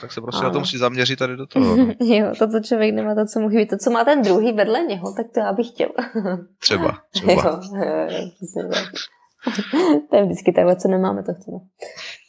tak 0.00 0.12
se 0.12 0.20
prostě 0.20 0.38
ano. 0.38 0.48
na 0.48 0.52
to 0.52 0.58
musí 0.58 0.78
zaměřit 0.78 1.18
tady 1.18 1.36
do 1.36 1.46
toho. 1.46 1.76
No. 1.76 1.94
jo, 2.00 2.32
to, 2.38 2.48
co 2.48 2.60
člověk 2.60 2.94
nemá, 2.94 3.14
to, 3.14 3.24
co 3.24 3.40
mu 3.40 3.48
chybí, 3.48 3.66
to, 3.66 3.76
co 3.76 3.90
má 3.90 4.04
ten 4.04 4.22
druhý 4.22 4.52
vedle 4.52 4.82
něho, 4.82 5.12
tak 5.12 5.26
to 5.34 5.40
já 5.40 5.52
bych 5.52 5.68
chtěl. 5.68 5.88
třeba, 6.58 6.98
třeba. 7.10 7.32
Jo, 7.32 7.52
jo, 7.74 8.08
jo, 8.10 8.70
to 10.10 10.16
je 10.16 10.24
vždycky 10.24 10.52
takhle, 10.52 10.76
co 10.76 10.88
nemáme, 10.88 11.22
to 11.22 11.32
chceme. 11.34 11.58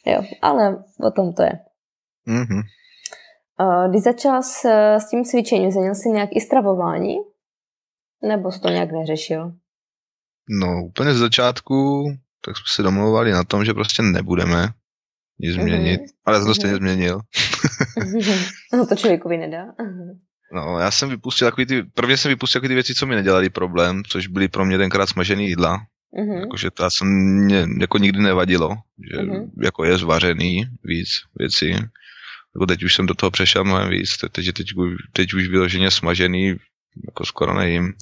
Jo, 0.06 0.22
ale 0.42 0.84
o 1.00 1.10
tom 1.10 1.32
to 1.32 1.42
je. 1.42 1.52
Mm-hmm. 2.28 2.62
Když 3.90 4.02
začal 4.02 4.42
s, 4.42 4.64
s 4.98 5.10
tím 5.10 5.24
cvičením, 5.24 5.70
změnil 5.70 5.94
jsi 5.94 6.08
nějak 6.08 6.28
i 6.32 6.40
stravování? 6.40 7.16
Nebo 8.22 8.52
jsi 8.52 8.60
to 8.60 8.68
nějak 8.68 8.92
neřešil? 8.92 9.52
No, 10.60 10.84
úplně 10.84 11.14
z 11.14 11.18
začátku, 11.18 12.04
tak 12.44 12.56
jsme 12.56 12.64
se 12.74 12.82
domlouvali 12.82 13.32
na 13.32 13.44
tom, 13.44 13.64
že 13.64 13.74
prostě 13.74 14.02
nebudeme 14.02 14.68
nic 15.42 15.56
mhm. 15.56 15.62
změnit, 15.62 16.00
mm-hmm. 16.00 16.22
ale 16.24 16.38
jsem 16.38 16.46
to 16.46 16.54
stejně 16.54 16.76
mm-hmm. 16.76 16.78
změnil. 16.78 17.20
no 18.72 18.86
to 18.86 18.96
člověkovi 18.96 19.38
nedá. 19.38 19.64
No, 20.54 20.78
já 20.78 20.90
jsem 20.90 21.08
vypustil 21.08 21.48
takový 21.48 21.66
ty, 21.66 21.82
prvně 21.82 22.16
jsem 22.16 22.28
vypustil 22.28 22.60
takový 22.60 22.68
ty 22.68 22.74
věci, 22.74 22.94
co 22.94 23.06
mi 23.06 23.14
nedělali 23.14 23.50
problém, 23.50 24.02
což 24.08 24.26
byly 24.26 24.48
pro 24.48 24.64
mě 24.64 24.78
tenkrát 24.78 25.06
smažený 25.06 25.48
jídla. 25.48 25.78
Mm-hmm. 26.18 26.40
Jakože 26.40 26.70
to 26.70 26.90
jsem 26.90 27.08
mě 27.44 27.66
jako 27.80 27.98
nikdy 27.98 28.20
nevadilo, 28.20 28.76
že 29.12 29.18
mm-hmm. 29.18 29.50
jako 29.62 29.84
je 29.84 29.98
zvařený 29.98 30.64
víc 30.84 31.08
věcí. 31.38 31.70
Jako 32.54 32.66
teď 32.66 32.82
už 32.82 32.94
jsem 32.94 33.06
do 33.06 33.14
toho 33.14 33.30
přešel 33.30 33.64
mnohem 33.64 33.90
víc, 33.90 34.16
teď, 34.16 34.52
teď, 34.52 34.66
teď 35.12 35.34
už 35.34 35.48
vyloženě 35.48 35.90
smažený, 35.90 36.48
jako 37.08 37.24
skoro 37.24 37.54
nejím. 37.54 37.92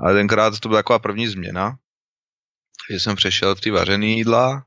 Ale 0.00 0.14
tenkrát 0.14 0.60
to 0.60 0.68
byla 0.68 0.78
taková 0.78 0.98
první 0.98 1.26
změna, 1.28 1.76
že 2.90 3.00
jsem 3.00 3.16
přešel 3.16 3.54
ty 3.54 3.70
vařený 3.70 4.16
jídla, 4.16 4.64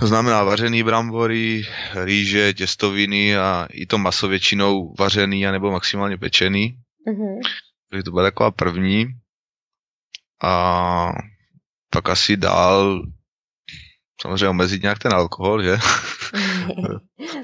znamená 0.00 0.42
vařený 0.44 0.82
brambory, 0.82 1.66
rýže, 2.04 2.54
těstoviny 2.54 3.36
a 3.36 3.66
i 3.70 3.86
to 3.86 3.98
maso 3.98 4.28
většinou 4.28 4.94
vařený 4.98 5.46
a 5.46 5.52
nebo 5.52 5.70
maximálně 5.70 6.18
pečený. 6.18 6.78
Mhm. 7.06 7.40
Takže 7.90 8.02
to 8.02 8.10
byla 8.10 8.22
taková 8.22 8.50
první. 8.50 9.06
A 10.42 11.12
pak 11.90 12.08
asi 12.08 12.36
dál 12.36 13.02
samozřejmě 14.22 14.48
omezit 14.48 14.82
nějak 14.82 14.98
ten 14.98 15.12
alkohol, 15.14 15.62
že? 15.62 15.76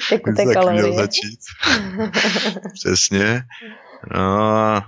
Tekuté 0.08 0.44
kalorie. 0.54 0.92
začít. 0.92 1.40
Přesně. 2.74 3.42
No 4.14 4.42
a 4.50 4.86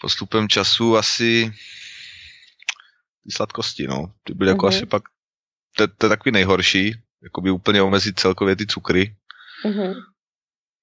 postupem 0.00 0.48
času 0.48 0.96
asi 0.96 1.52
ty 3.24 3.30
sladkosti, 3.32 3.86
no. 3.86 4.12
Ty 4.24 4.34
byly 4.34 4.50
jako 4.50 4.66
Mhm. 4.66 4.74
asi 4.76 4.86
pak, 4.86 5.02
to, 5.76 5.86
to 5.88 6.06
je 6.06 6.10
takový 6.10 6.32
nejhorší, 6.32 6.94
jako 7.22 7.40
by 7.40 7.50
úplně 7.50 7.82
omezit 7.82 8.18
celkově 8.20 8.56
ty 8.56 8.66
cukry, 8.66 9.14
Mhm. 9.64 9.94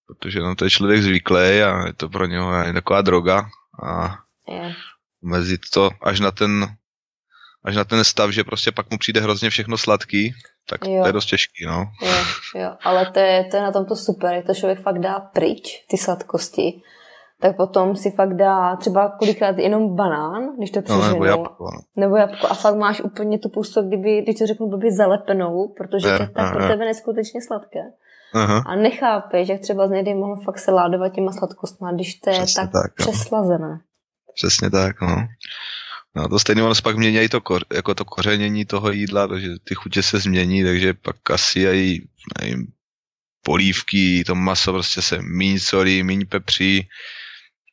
protože 0.08 0.40
no 0.40 0.56
to 0.56 0.66
je 0.66 0.70
člověk 0.70 1.02
zvyklý 1.02 1.62
a 1.62 1.88
je 1.88 1.94
to 1.94 2.10
pro 2.10 2.26
něho 2.26 2.54
je 2.64 2.74
taková 2.74 3.02
droga 3.02 3.46
a 3.84 4.18
Je. 4.48 4.76
omezit 5.24 5.62
to 5.74 5.90
až 6.02 6.20
na 6.20 6.32
ten 6.32 6.76
až 7.66 7.76
na 7.76 7.84
ten 7.84 8.04
stav, 8.04 8.30
že 8.30 8.44
prostě 8.44 8.72
pak 8.72 8.92
mu 8.92 8.98
přijde 8.98 9.22
hrozně 9.22 9.50
všechno 9.50 9.78
sladký, 9.78 10.34
tak 10.70 10.86
Jo. 10.86 11.02
to 11.02 11.08
je 11.08 11.14
dost 11.14 11.26
těžký, 11.26 11.66
no. 11.66 11.86
Jo, 12.02 12.16
jo, 12.56 12.78
ale 12.84 13.12
to 13.12 13.20
je, 13.20 13.44
to 13.52 13.58
je 13.58 13.64
na 13.64 13.72
tomto 13.72 13.96
super, 13.96 14.34
jak 14.34 14.46
to 14.46 14.54
člověk 14.54 14.82
fakt 14.82 15.00
dá 15.00 15.20
pryč, 15.20 15.86
ty 15.90 15.98
sladkosti, 15.98 16.82
tak 17.44 17.56
potom 17.58 17.96
si 17.96 18.12
fakt 18.12 18.34
dá 18.34 18.76
třeba 18.76 19.10
kolikrát 19.20 19.58
jenom 19.58 19.96
banán, 19.96 20.56
když 20.58 20.72
to 20.72 20.80
no 20.80 20.84
přeženu, 20.84 21.14
nebo 21.14 21.26
jabko, 21.26 21.64
no. 21.64 21.80
nebo 21.98 22.16
jabko 22.16 22.48
a 22.48 22.54
fakt 22.54 22.76
máš 22.76 23.02
úplně 23.02 23.40
tu 23.40 23.50
pustu, 23.50 23.82
kdyby, 23.82 24.22
když 24.22 24.40
to 24.40 24.48
řeknu, 24.48 24.70
blbě 24.70 24.92
zalepenou, 24.92 25.74
protože 25.78 26.08
Je, 26.08 26.18
to 26.18 26.24
je 26.24 26.30
tak 26.30 26.54
pro 26.54 26.68
tebe 26.68 26.86
neskutečně 26.86 27.42
sladké. 27.42 27.80
Aha, 28.34 28.64
A 28.68 28.76
nechápeš, 28.76 29.50
jak 29.50 29.62
třeba 29.62 29.88
z 29.88 29.92
někdy 29.92 30.14
mohl 30.14 30.42
fakt 30.42 30.60
se 30.60 30.72
ládovat 30.72 31.14
těma 31.14 31.32
sladkostma, 31.32 31.92
když 31.92 32.16
to 32.16 32.30
je 32.30 32.36
Přesně 32.36 32.62
tak, 32.62 32.72
tak, 32.72 32.92
jo. 33.00 33.12
přeslazené. 33.12 33.80
přesně 34.36 34.70
tak, 34.70 35.02
no. 35.02 35.28
No 36.16 36.30
to 36.30 36.40
stejně 36.40 36.64
ono 36.64 36.76
se 36.76 36.82
pak 36.82 36.98
mění 36.98 37.18
i 37.18 37.30
to, 37.30 37.42
koř, 37.42 37.64
jako 37.74 37.96
to 37.96 38.06
kořenění 38.06 38.66
toho 38.66 38.92
jídla, 38.92 39.28
takže 39.28 39.50
ty 39.64 39.76
chutě 39.76 40.04
se 40.04 40.20
změní, 40.20 40.64
takže 40.64 40.94
pak 40.94 41.32
asi 41.32 41.60
i 41.60 42.02
nevím, 42.42 42.68
polívky, 43.46 44.24
to 44.24 44.36
maso 44.36 44.74
prostě 44.74 45.02
se 45.02 45.18
míň 45.22 45.60
solí, 45.60 46.04
míň 46.04 46.26
pepří, 46.26 46.88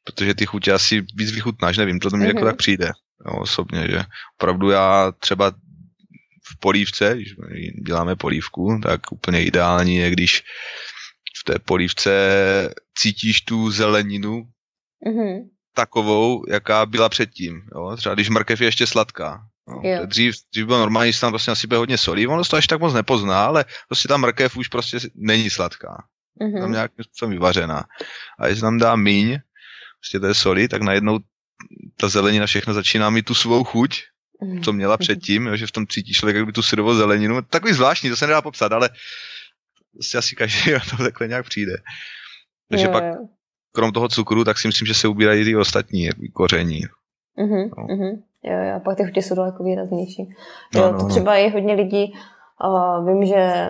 protože 0.05 0.35
ty 0.35 0.47
chutě 0.47 0.73
asi 0.73 1.01
víc 1.17 1.31
vychutnáš, 1.33 1.77
nevím, 1.77 1.99
to, 2.01 2.11
mi 2.11 2.17
Mhm. 2.19 2.27
jako 2.27 2.45
tak 2.45 2.57
přijde, 2.57 2.91
no, 3.27 3.41
osobně, 3.41 3.87
že 3.91 4.03
opravdu 4.41 4.71
já 4.71 5.13
třeba 5.19 5.51
v 6.53 6.59
polívce, 6.61 7.15
když 7.15 7.35
děláme 7.87 8.17
polívku, 8.17 8.81
tak 8.83 9.13
úplně 9.13 9.45
ideální 9.45 9.97
je, 9.97 10.11
když 10.11 10.43
v 11.41 11.45
té 11.45 11.59
polívce 11.59 12.11
cítíš 12.99 13.41
tu 13.41 13.71
zeleninu, 13.71 14.43
Mhm. 15.07 15.39
takovou, 15.75 16.45
jaká 16.49 16.87
byla 16.87 17.09
předtím. 17.09 17.63
Jo? 17.75 17.97
Třeba 17.97 18.15
když 18.15 18.29
mrkev 18.29 18.61
je 18.61 18.67
ještě 18.67 18.87
sladká. 18.87 19.41
No, 19.69 19.81
Jo. 19.91 20.07
dřív, 20.07 20.35
dřív 20.53 20.67
bylo 20.67 20.79
normální, 20.79 21.13
že 21.13 21.21
tam 21.21 21.33
prostě 21.33 21.51
nasype 21.51 21.77
hodně 21.77 21.99
solí, 21.99 22.27
ono 22.27 22.45
to 22.45 22.57
až 22.57 22.67
tak 22.67 22.81
moc 22.81 22.95
nepozná, 22.95 23.45
ale 23.47 23.65
prostě 23.89 24.09
ta 24.09 24.17
mrkev 24.17 24.57
už 24.57 24.69
prostě 24.69 24.99
není 25.15 25.51
sladká. 25.51 26.05
Tam 26.41 26.49
Mhm. 26.63 26.73
nějakým 26.73 27.05
způsobem 27.05 27.33
vyvařená. 27.33 27.85
A 28.39 28.47
jestli 28.47 28.61
tam 28.61 28.79
dá 28.79 28.97
míň, 28.97 29.39
prostě 30.01 30.21
té 30.21 30.35
soli, 30.35 30.69
tak 30.69 30.83
najednou 30.83 31.19
ta 31.97 32.09
zelenina 32.09 32.47
všechno 32.47 32.75
začíná 32.75 33.11
mít 33.11 33.25
tu 33.25 33.35
svou 33.35 33.65
chuť, 33.65 34.01
Mhm. 34.43 34.63
co 34.63 34.73
měla 34.73 34.97
předtím, 34.97 35.47
jo, 35.47 35.57
že 35.57 35.67
v 35.67 35.73
tom 35.73 35.87
cítí 35.87 36.13
člověk 36.13 36.37
jak 36.37 36.47
by 36.47 36.53
tu 36.53 36.63
syrovou 36.63 36.95
zeleninu. 36.95 37.43
Takový 37.43 37.73
zvláštní, 37.73 38.11
to 38.11 38.17
se 38.17 38.27
nedá 38.27 38.43
popsat, 38.43 38.73
ale 38.73 38.91
prostě 39.93 40.19
asi 40.19 40.37
každý 40.37 40.73
na 40.73 40.81
to 40.91 40.97
takhle 41.03 41.29
nějak 41.29 41.45
přijde. 41.47 41.73
Takže 42.71 42.87
Jo, 42.87 42.93
pak 42.93 43.05
jo. 43.05 43.15
krom 43.73 43.93
toho 43.93 44.09
cukru, 44.09 44.45
tak 44.45 44.59
si 44.59 44.69
myslím, 44.69 44.87
že 44.87 44.95
se 44.95 45.09
ubírají 45.09 45.45
ty 45.45 45.57
ostatní 45.57 46.05
jakoby 46.05 46.29
koření. 46.29 46.81
Mhm, 47.37 47.71
No. 47.79 47.95
mhm. 47.97 48.23
Jo, 48.45 48.53
jo, 48.69 48.77
a 48.77 48.81
pak 48.81 48.97
ty 48.97 49.05
chutě 49.05 49.23
jsou 49.23 49.35
daleko 49.35 49.65
výraznější. 49.65 50.23
No, 50.75 50.81
Jo, 50.81 50.93
no, 50.93 50.99
to 50.99 51.03
no. 51.05 51.09
třeba 51.11 51.37
je 51.37 51.51
hodně 51.51 51.75
lidí, 51.75 52.13
uh, 52.65 53.07
vím, 53.09 53.27
že 53.27 53.69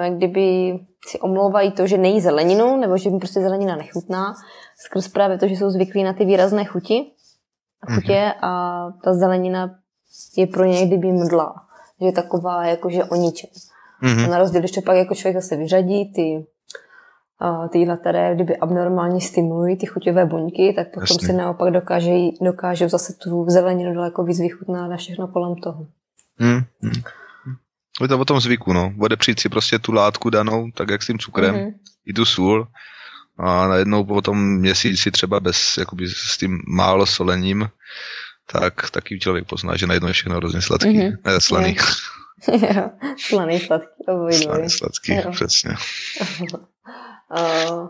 jak 0.00 0.14
kdyby 0.16 0.78
si 1.08 1.20
omlouvají 1.20 1.72
to, 1.72 1.86
že 1.86 1.98
nejí 1.98 2.20
zeleninu, 2.20 2.76
nebo 2.76 2.96
že 2.96 3.08
jim 3.08 3.18
prostě 3.18 3.40
zelenina 3.40 3.76
nechutná, 3.76 4.34
skrz 4.76 5.08
právě 5.08 5.38
to, 5.38 5.48
že 5.48 5.54
jsou 5.54 5.70
zvyklí 5.70 6.02
na 6.04 6.12
ty 6.12 6.24
výrazné 6.24 6.64
chuti, 6.64 7.12
chutě 7.94 8.32
a 8.42 8.82
ta 9.04 9.14
zelenina 9.14 9.74
je 10.36 10.46
pro 10.46 10.64
ně 10.64 10.86
kdyby 10.86 11.12
mdla. 11.12 11.54
Že 12.00 12.06
je 12.06 12.12
taková 12.12 12.64
jakože 12.66 13.04
o 13.04 13.14
ničem. 13.14 13.50
A 14.02 14.06
Mhm. 14.06 14.30
na 14.30 14.38
rozdíl, 14.38 14.60
když 14.60 14.70
to 14.72 14.82
pak 14.82 14.96
jako 14.96 15.14
člověk 15.14 15.42
zase 15.42 15.56
vyřadí, 15.56 16.12
ty 16.12 16.46
a 17.40 17.68
tyhle, 17.68 17.96
které 17.96 18.34
kdyby 18.34 18.56
abnormálně 18.56 19.20
stimulují 19.20 19.76
ty 19.76 19.86
chuťové 19.86 20.26
buňky, 20.26 20.72
tak 20.76 20.86
potom 20.94 21.14
Jasně. 21.14 21.26
si 21.26 21.32
naopak 21.32 21.70
dokáže, 21.72 22.10
dokážou 22.42 22.88
zase 22.88 23.12
tu 23.12 23.44
zeleninu 23.48 23.94
daleko 23.94 24.24
víc 24.24 24.40
vychutnat 24.40 24.90
a 24.92 24.96
všechno 24.96 25.28
kolem 25.28 25.54
toho. 25.56 25.86
Hmm. 26.38 26.60
Je 28.02 28.08
to 28.08 28.18
o 28.18 28.24
tom 28.24 28.40
zvyku, 28.40 28.72
no. 28.72 28.92
Odepřít 29.00 29.40
si 29.40 29.48
prostě 29.48 29.78
tu 29.78 29.92
látku 29.92 30.30
danou, 30.30 30.70
tak 30.74 30.90
jak 30.90 31.02
s 31.02 31.06
tím 31.06 31.18
cukrem, 31.18 31.54
Mhm. 31.54 31.70
i 32.06 32.12
tu 32.12 32.24
sůl. 32.24 32.66
A 33.38 33.66
najednou 33.68 34.04
po 34.04 34.22
tom 34.22 34.52
měsíci 34.58 35.10
třeba 35.10 35.40
bez, 35.40 35.76
jakoby 35.78 36.08
s 36.08 36.36
tím 36.38 36.58
málo 36.68 37.06
solením, 37.06 37.68
tak 38.52 38.90
taky 38.90 39.18
člověk 39.18 39.46
pozná, 39.46 39.76
že 39.76 39.86
najednou 39.86 40.08
je 40.08 40.12
všechno 40.14 40.36
hrozně 40.36 40.62
sladký. 40.62 40.88
Mhm. 40.98 41.06
Mm-hmm. 41.08 41.16
Ne, 41.32 41.40
slaný. 41.40 41.76
jo, 42.76 42.90
slaný, 43.18 43.60
sladký, 43.60 43.88
obojí 44.08 44.34
slaný, 44.42 44.70
sladký, 44.70 45.14
Jo. 45.14 45.30
přesně. 45.30 45.70
Uh, 47.30 47.88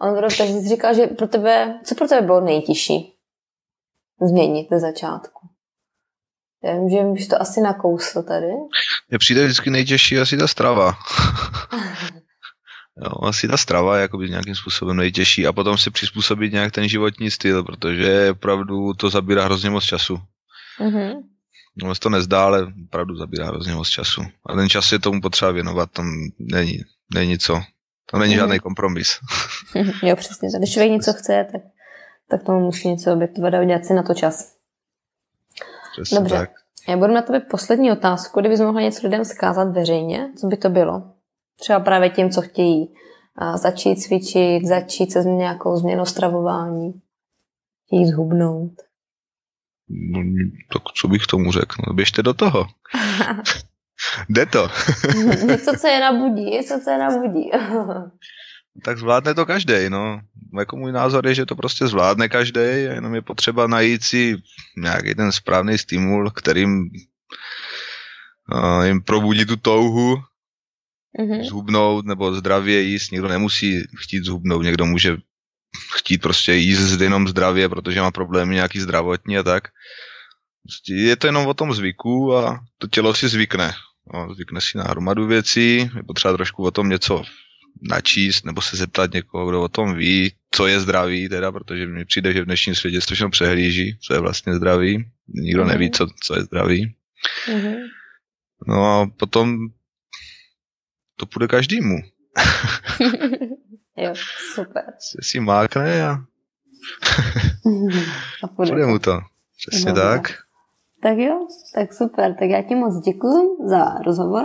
Ondro, 0.00 0.28
takže 0.38 0.52
jsi 0.54 0.68
říkal, 0.68 0.94
že 0.94 1.06
pro 1.06 1.26
tebe, 1.28 1.80
co 1.84 1.94
pro 1.94 2.08
tebe 2.08 2.22
bylo 2.26 2.40
nejtěžší 2.40 3.14
změnit 4.28 4.66
ze 4.70 4.78
začátku? 4.80 5.48
Já 6.64 6.72
vím, 6.74 6.88
že 6.90 6.98
bys 7.12 7.28
to 7.28 7.40
asi 7.42 7.60
nakousl 7.60 8.22
tady. 8.22 8.46
Mně 9.08 9.18
přijde 9.18 9.44
vždycky 9.44 9.70
nejtěžší 9.70 10.18
asi 10.18 10.36
ta 10.36 10.48
strava. 10.48 10.94
Jo, 13.04 13.26
asi 13.28 13.48
ta 13.48 13.56
strava 13.56 13.96
je 13.96 14.02
jakoby 14.02 14.30
nějakým 14.30 14.54
způsobem 14.54 14.96
nejtěžší 14.96 15.46
a 15.46 15.52
potom 15.52 15.78
si 15.78 15.90
přizpůsobit 15.90 16.52
nějak 16.52 16.72
ten 16.72 16.88
životní 16.88 17.30
styl, 17.30 17.64
protože 17.64 18.30
opravdu 18.30 18.94
to 18.94 19.10
zabírá 19.10 19.44
hrozně 19.44 19.70
moc 19.70 19.84
času. 19.84 20.18
Mhm. 20.80 21.12
No, 21.82 21.94
se 21.94 22.00
to 22.00 22.08
nezdá, 22.08 22.44
ale 22.44 22.66
opravdu 22.84 23.16
zabírá 23.16 23.46
hrozně 23.46 23.74
moc 23.74 23.88
času. 23.88 24.22
A 24.46 24.54
ten 24.54 24.68
čas 24.68 24.92
je 24.92 24.98
tomu 24.98 25.20
potřeba 25.20 25.50
věnovat, 25.50 25.90
tam 25.90 26.06
není, 26.38 26.80
není 27.14 27.38
co. 27.38 27.62
Tam 28.10 28.20
není 28.20 28.34
Mhm. 28.34 28.40
žádný 28.40 28.58
kompromis. 28.58 29.18
jo, 30.02 30.16
přesně. 30.16 30.48
Když 30.58 30.72
člověk 30.72 30.92
něco 30.92 31.12
chce, 31.12 31.46
tak, 31.52 31.62
tak 32.30 32.42
tomu 32.42 32.60
musí 32.60 32.88
něco 32.88 33.12
obětovat 33.12 33.54
a 33.54 33.60
udělat 33.60 33.84
si 33.84 33.94
na 33.94 34.02
to 34.02 34.14
čas. 34.14 34.59
Přesně 36.02 36.18
Dobře. 36.18 36.34
tak. 36.34 36.50
Já 36.88 36.96
budu 36.96 37.14
na 37.14 37.22
tebe 37.22 37.40
poslední 37.40 37.92
otázku, 37.92 38.40
kdybys 38.40 38.60
mohla 38.60 38.80
něco 38.80 39.06
lidem 39.06 39.24
zkázat 39.24 39.72
veřejně, 39.72 40.28
co 40.40 40.46
by 40.46 40.56
to 40.56 40.68
bylo? 40.68 41.02
Třeba 41.60 41.80
právě 41.80 42.10
tím, 42.10 42.30
co 42.30 42.42
chtějí 42.42 42.94
a 43.36 43.56
začít 43.56 43.96
cvičit, 43.96 44.66
začít 44.66 45.12
se 45.12 45.22
s 45.22 45.26
nějakou 45.26 45.76
změnou 45.76 46.04
stravování, 46.04 46.92
chtějí 47.86 48.06
zhubnout. 48.06 48.72
No, 49.88 50.20
tak 50.72 50.82
co 50.94 51.08
bych 51.08 51.26
tomu 51.26 51.52
řekl? 51.52 51.82
No, 51.86 51.94
běžte 51.94 52.22
do 52.22 52.34
toho. 52.34 52.66
Jde 54.28 54.46
to. 54.46 54.68
něco, 55.46 55.72
co 55.80 55.86
je 55.86 56.00
nabudí, 56.00 56.44
něco, 56.44 56.80
co 56.84 56.90
je 56.90 56.98
nabudí. 56.98 57.50
tak 58.84 58.98
zvládne 58.98 59.34
to 59.34 59.46
každý, 59.46 59.88
no. 59.88 60.20
Jako 60.58 60.76
můj 60.76 60.92
názor 60.92 61.26
je, 61.26 61.34
že 61.34 61.46
to 61.46 61.56
prostě 61.56 61.86
zvládne 61.86 62.28
každý, 62.28 62.60
jenom 62.60 63.14
je 63.14 63.22
potřeba 63.22 63.66
najít 63.66 64.04
si 64.04 64.36
nějaký 64.76 65.14
ten 65.14 65.32
správný 65.32 65.78
stimul, 65.78 66.30
kterým 66.30 66.90
uh, 68.54 68.84
jim 68.84 69.02
probudí 69.02 69.44
tu 69.44 69.56
touhu 69.56 70.22
Mhm. 71.18 71.44
zhubnout 71.44 72.06
nebo 72.06 72.34
zdravě 72.34 72.80
jíst. 72.80 73.12
Někdo 73.12 73.28
nemusí 73.28 73.82
chtít 74.02 74.24
zhubnout, 74.24 74.62
někdo 74.62 74.86
může 74.86 75.16
chtít 75.96 76.18
prostě 76.18 76.54
jíst 76.54 77.00
jenom 77.00 77.28
zdravě, 77.28 77.68
protože 77.68 78.00
má 78.00 78.10
problémy 78.10 78.54
nějaký 78.54 78.80
zdravotní 78.80 79.38
a 79.38 79.42
tak. 79.42 79.68
Prostě 80.62 80.94
je 80.94 81.16
to 81.16 81.26
jenom 81.26 81.46
o 81.46 81.54
tom 81.54 81.74
zvyku 81.74 82.36
a 82.36 82.60
to 82.78 82.86
tělo 82.86 83.14
si 83.14 83.28
zvykne. 83.28 83.72
No, 84.14 84.34
zvykne 84.34 84.60
si 84.60 84.78
na 84.78 84.84
hromadu 84.84 85.26
věcí, 85.26 85.90
je 85.96 86.02
potřeba 86.06 86.34
trošku 86.34 86.64
o 86.64 86.70
tom 86.70 86.88
něco 86.88 87.22
načíst 87.90 88.44
nebo 88.46 88.60
se 88.60 88.76
zeptat 88.76 89.12
někoho, 89.12 89.48
kdo 89.48 89.62
o 89.62 89.68
tom 89.68 89.94
ví, 89.94 90.32
co 90.50 90.66
je 90.66 90.80
zdravý, 90.80 91.28
teda, 91.28 91.52
protože 91.52 91.86
mi 91.86 92.04
přijde, 92.04 92.32
že 92.32 92.42
v 92.42 92.44
dnešním 92.44 92.74
světě 92.74 93.00
všechno 93.00 93.30
přehlíží, 93.30 93.98
co 94.02 94.14
je 94.14 94.20
vlastně 94.20 94.54
zdravý. 94.54 95.10
Nikdo 95.28 95.62
Mhm. 95.62 95.70
neví, 95.72 95.90
co, 95.90 96.06
co 96.22 96.36
je 96.36 96.42
zdravý. 96.42 96.94
Mhm. 97.48 97.74
No 98.66 98.84
a 99.00 99.06
potom 99.16 99.58
to 101.16 101.26
půjde 101.26 101.48
každému. 101.48 101.96
jo, 103.96 104.14
super. 104.54 104.84
Se 104.98 105.18
si 105.22 105.40
mákne 105.40 106.06
a 106.06 106.12
A 108.42 108.46
půjde 108.46 108.86
mu 108.86 108.98
to. 108.98 109.20
Přesně 109.56 109.86
Dobře. 109.92 110.02
tak. 110.02 110.32
Tak 111.02 111.18
jo, 111.18 111.46
tak 111.74 111.92
super. 111.92 112.34
Tak 112.38 112.48
já 112.50 112.62
ti 112.62 112.74
moc 112.74 113.04
děkuju 113.04 113.68
za 113.68 113.84
rozhovor 114.06 114.44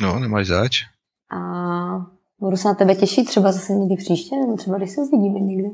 No, 0.00 0.18
nemáš 0.18 0.46
zač. 0.46 0.82
a 1.30 1.38
budu 2.40 2.56
se 2.56 2.68
na 2.68 2.74
tebe 2.74 2.94
těšit 2.94 3.26
třeba 3.26 3.52
zase 3.52 3.72
někdy 3.72 3.96
příště, 3.96 4.36
nebo 4.36 4.56
třeba 4.56 4.78
když 4.78 4.90
se 4.90 5.00
uvidíme 5.00 5.40
někdy. 5.40 5.68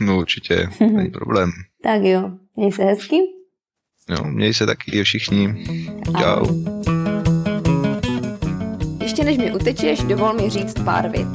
No 0.00 0.18
určitě, 0.18 0.68
není 0.80 1.10
problém. 1.10 1.50
Tak 1.82 2.02
jo, 2.02 2.30
měj 2.56 2.72
se 2.72 2.84
hezky. 2.84 3.16
No, 4.08 4.16
měj 4.30 4.54
se 4.54 4.66
taky 4.66 5.02
všichni. 5.02 5.64
Čau. 6.20 6.46
Ještě 9.02 9.24
než 9.24 9.36
mi 9.36 9.54
utečeš, 9.54 10.02
dovol 10.02 10.32
mi 10.32 10.50
říct 10.50 10.74
pár 10.84 11.08
vět. 11.08 11.28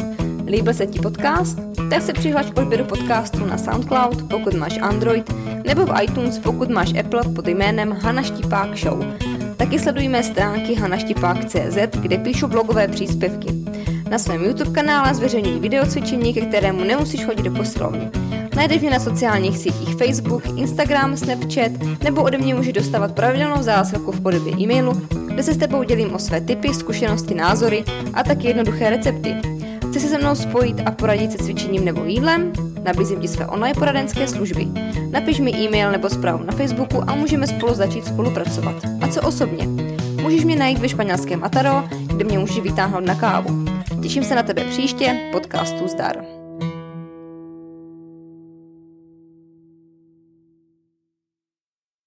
Líbil 0.46 0.74
se 0.74 0.88
ti 0.88 1.00
podcast? 1.00 1.60
Tak 1.90 2.02
se 2.02 2.14
přihlaš 2.14 2.52
k 2.52 2.58
odběru 2.58 2.86
podcastu 2.86 3.46
na 3.46 3.58
SoundCloud, 3.58 4.30
pokud 4.30 4.54
máš 4.54 4.78
Android, 4.82 5.34
nebo 5.68 5.86
v 5.86 6.04
iTunes, 6.04 6.40
pokud 6.40 6.70
máš 6.70 6.94
Apple 7.00 7.24
pod 7.36 7.48
jménem 7.48 7.92
Hana 7.92 8.24
Štipák 8.24 8.78
Show. 8.78 9.04
Taky 9.58 9.80
sleduj 9.80 10.08
mé 10.08 10.24
stránky 10.24 10.76
hanaštipák.cz, 10.76 11.98
kde 12.02 12.18
píšu 12.18 12.48
blogové 12.48 12.88
příspěvky. 12.88 13.48
Na 14.10 14.20
svém 14.20 14.44
YouTube 14.44 14.72
kanále 14.72 15.16
zveřejňuji 15.16 15.60
videocvičení, 15.60 16.34
ke 16.34 16.42
kterému 16.42 16.84
nemusíš 16.84 17.26
chodit 17.26 17.44
do 17.44 17.52
posilovny. 17.52 18.10
Najdeš 18.56 18.82
mě 18.82 18.90
na 18.90 19.00
sociálních 19.00 19.58
sítích 19.58 19.96
Facebook, 19.96 20.44
Instagram, 20.56 21.18
Snapchat 21.18 21.72
nebo 22.04 22.24
ode 22.24 22.38
mě 22.38 22.56
můžeš 22.56 22.74
dostávat 22.74 23.16
pravidelnou 23.16 23.64
zásilku 23.64 24.12
v 24.12 24.22
podobě 24.22 24.54
e-mailu, 24.60 25.02
kde 25.28 25.44
se 25.44 25.54
s 25.54 25.58
tebou 25.58 25.84
dělím 25.84 26.14
o 26.14 26.20
své 26.20 26.42
tipy, 26.42 26.74
zkušenosti, 26.74 27.36
názory 27.36 27.84
a 28.14 28.24
taky 28.24 28.48
jednoduché 28.48 28.90
recepty. 28.90 29.36
Chci 29.90 30.00
se 30.00 30.08
se 30.08 30.18
mnou 30.18 30.36
spojit 30.36 30.82
a 30.86 30.92
poradit 30.92 31.32
se 31.32 31.38
cvičením 31.38 31.86
nebo 31.86 32.04
jídlem? 32.04 32.54
Nabízím 32.84 33.20
ti 33.20 33.28
své 33.28 33.48
online 33.48 33.80
poradenské 33.80 34.28
služby. 34.28 34.68
Napiš 35.12 35.40
mi 35.40 35.52
e-mail 35.52 35.92
nebo 35.92 36.10
zprávu 36.10 36.44
na 36.44 36.54
Facebooku 36.54 37.04
a 37.08 37.16
můžeme 37.16 37.48
spolu 37.48 37.74
začít 37.74 38.06
spolupracovat. 38.06 38.76
A 39.02 39.08
co 39.08 39.22
osobně? 39.22 39.68
Můžeš 40.22 40.44
mě 40.44 40.56
najít 40.56 40.80
ve 40.80 40.90
španělském 40.90 41.44
Ataro, 41.44 41.84
kde 42.06 42.26
mě 42.26 42.40
můžeš 42.40 42.60
vytáhnout 42.60 43.06
na 43.06 43.16
kávu. 43.16 43.69
Těším 44.04 44.24
se 44.24 44.36
na 44.36 44.44
tebe 44.44 44.64
příště, 44.64 45.30
podcastu 45.32 45.88
Zdar. 45.88 46.39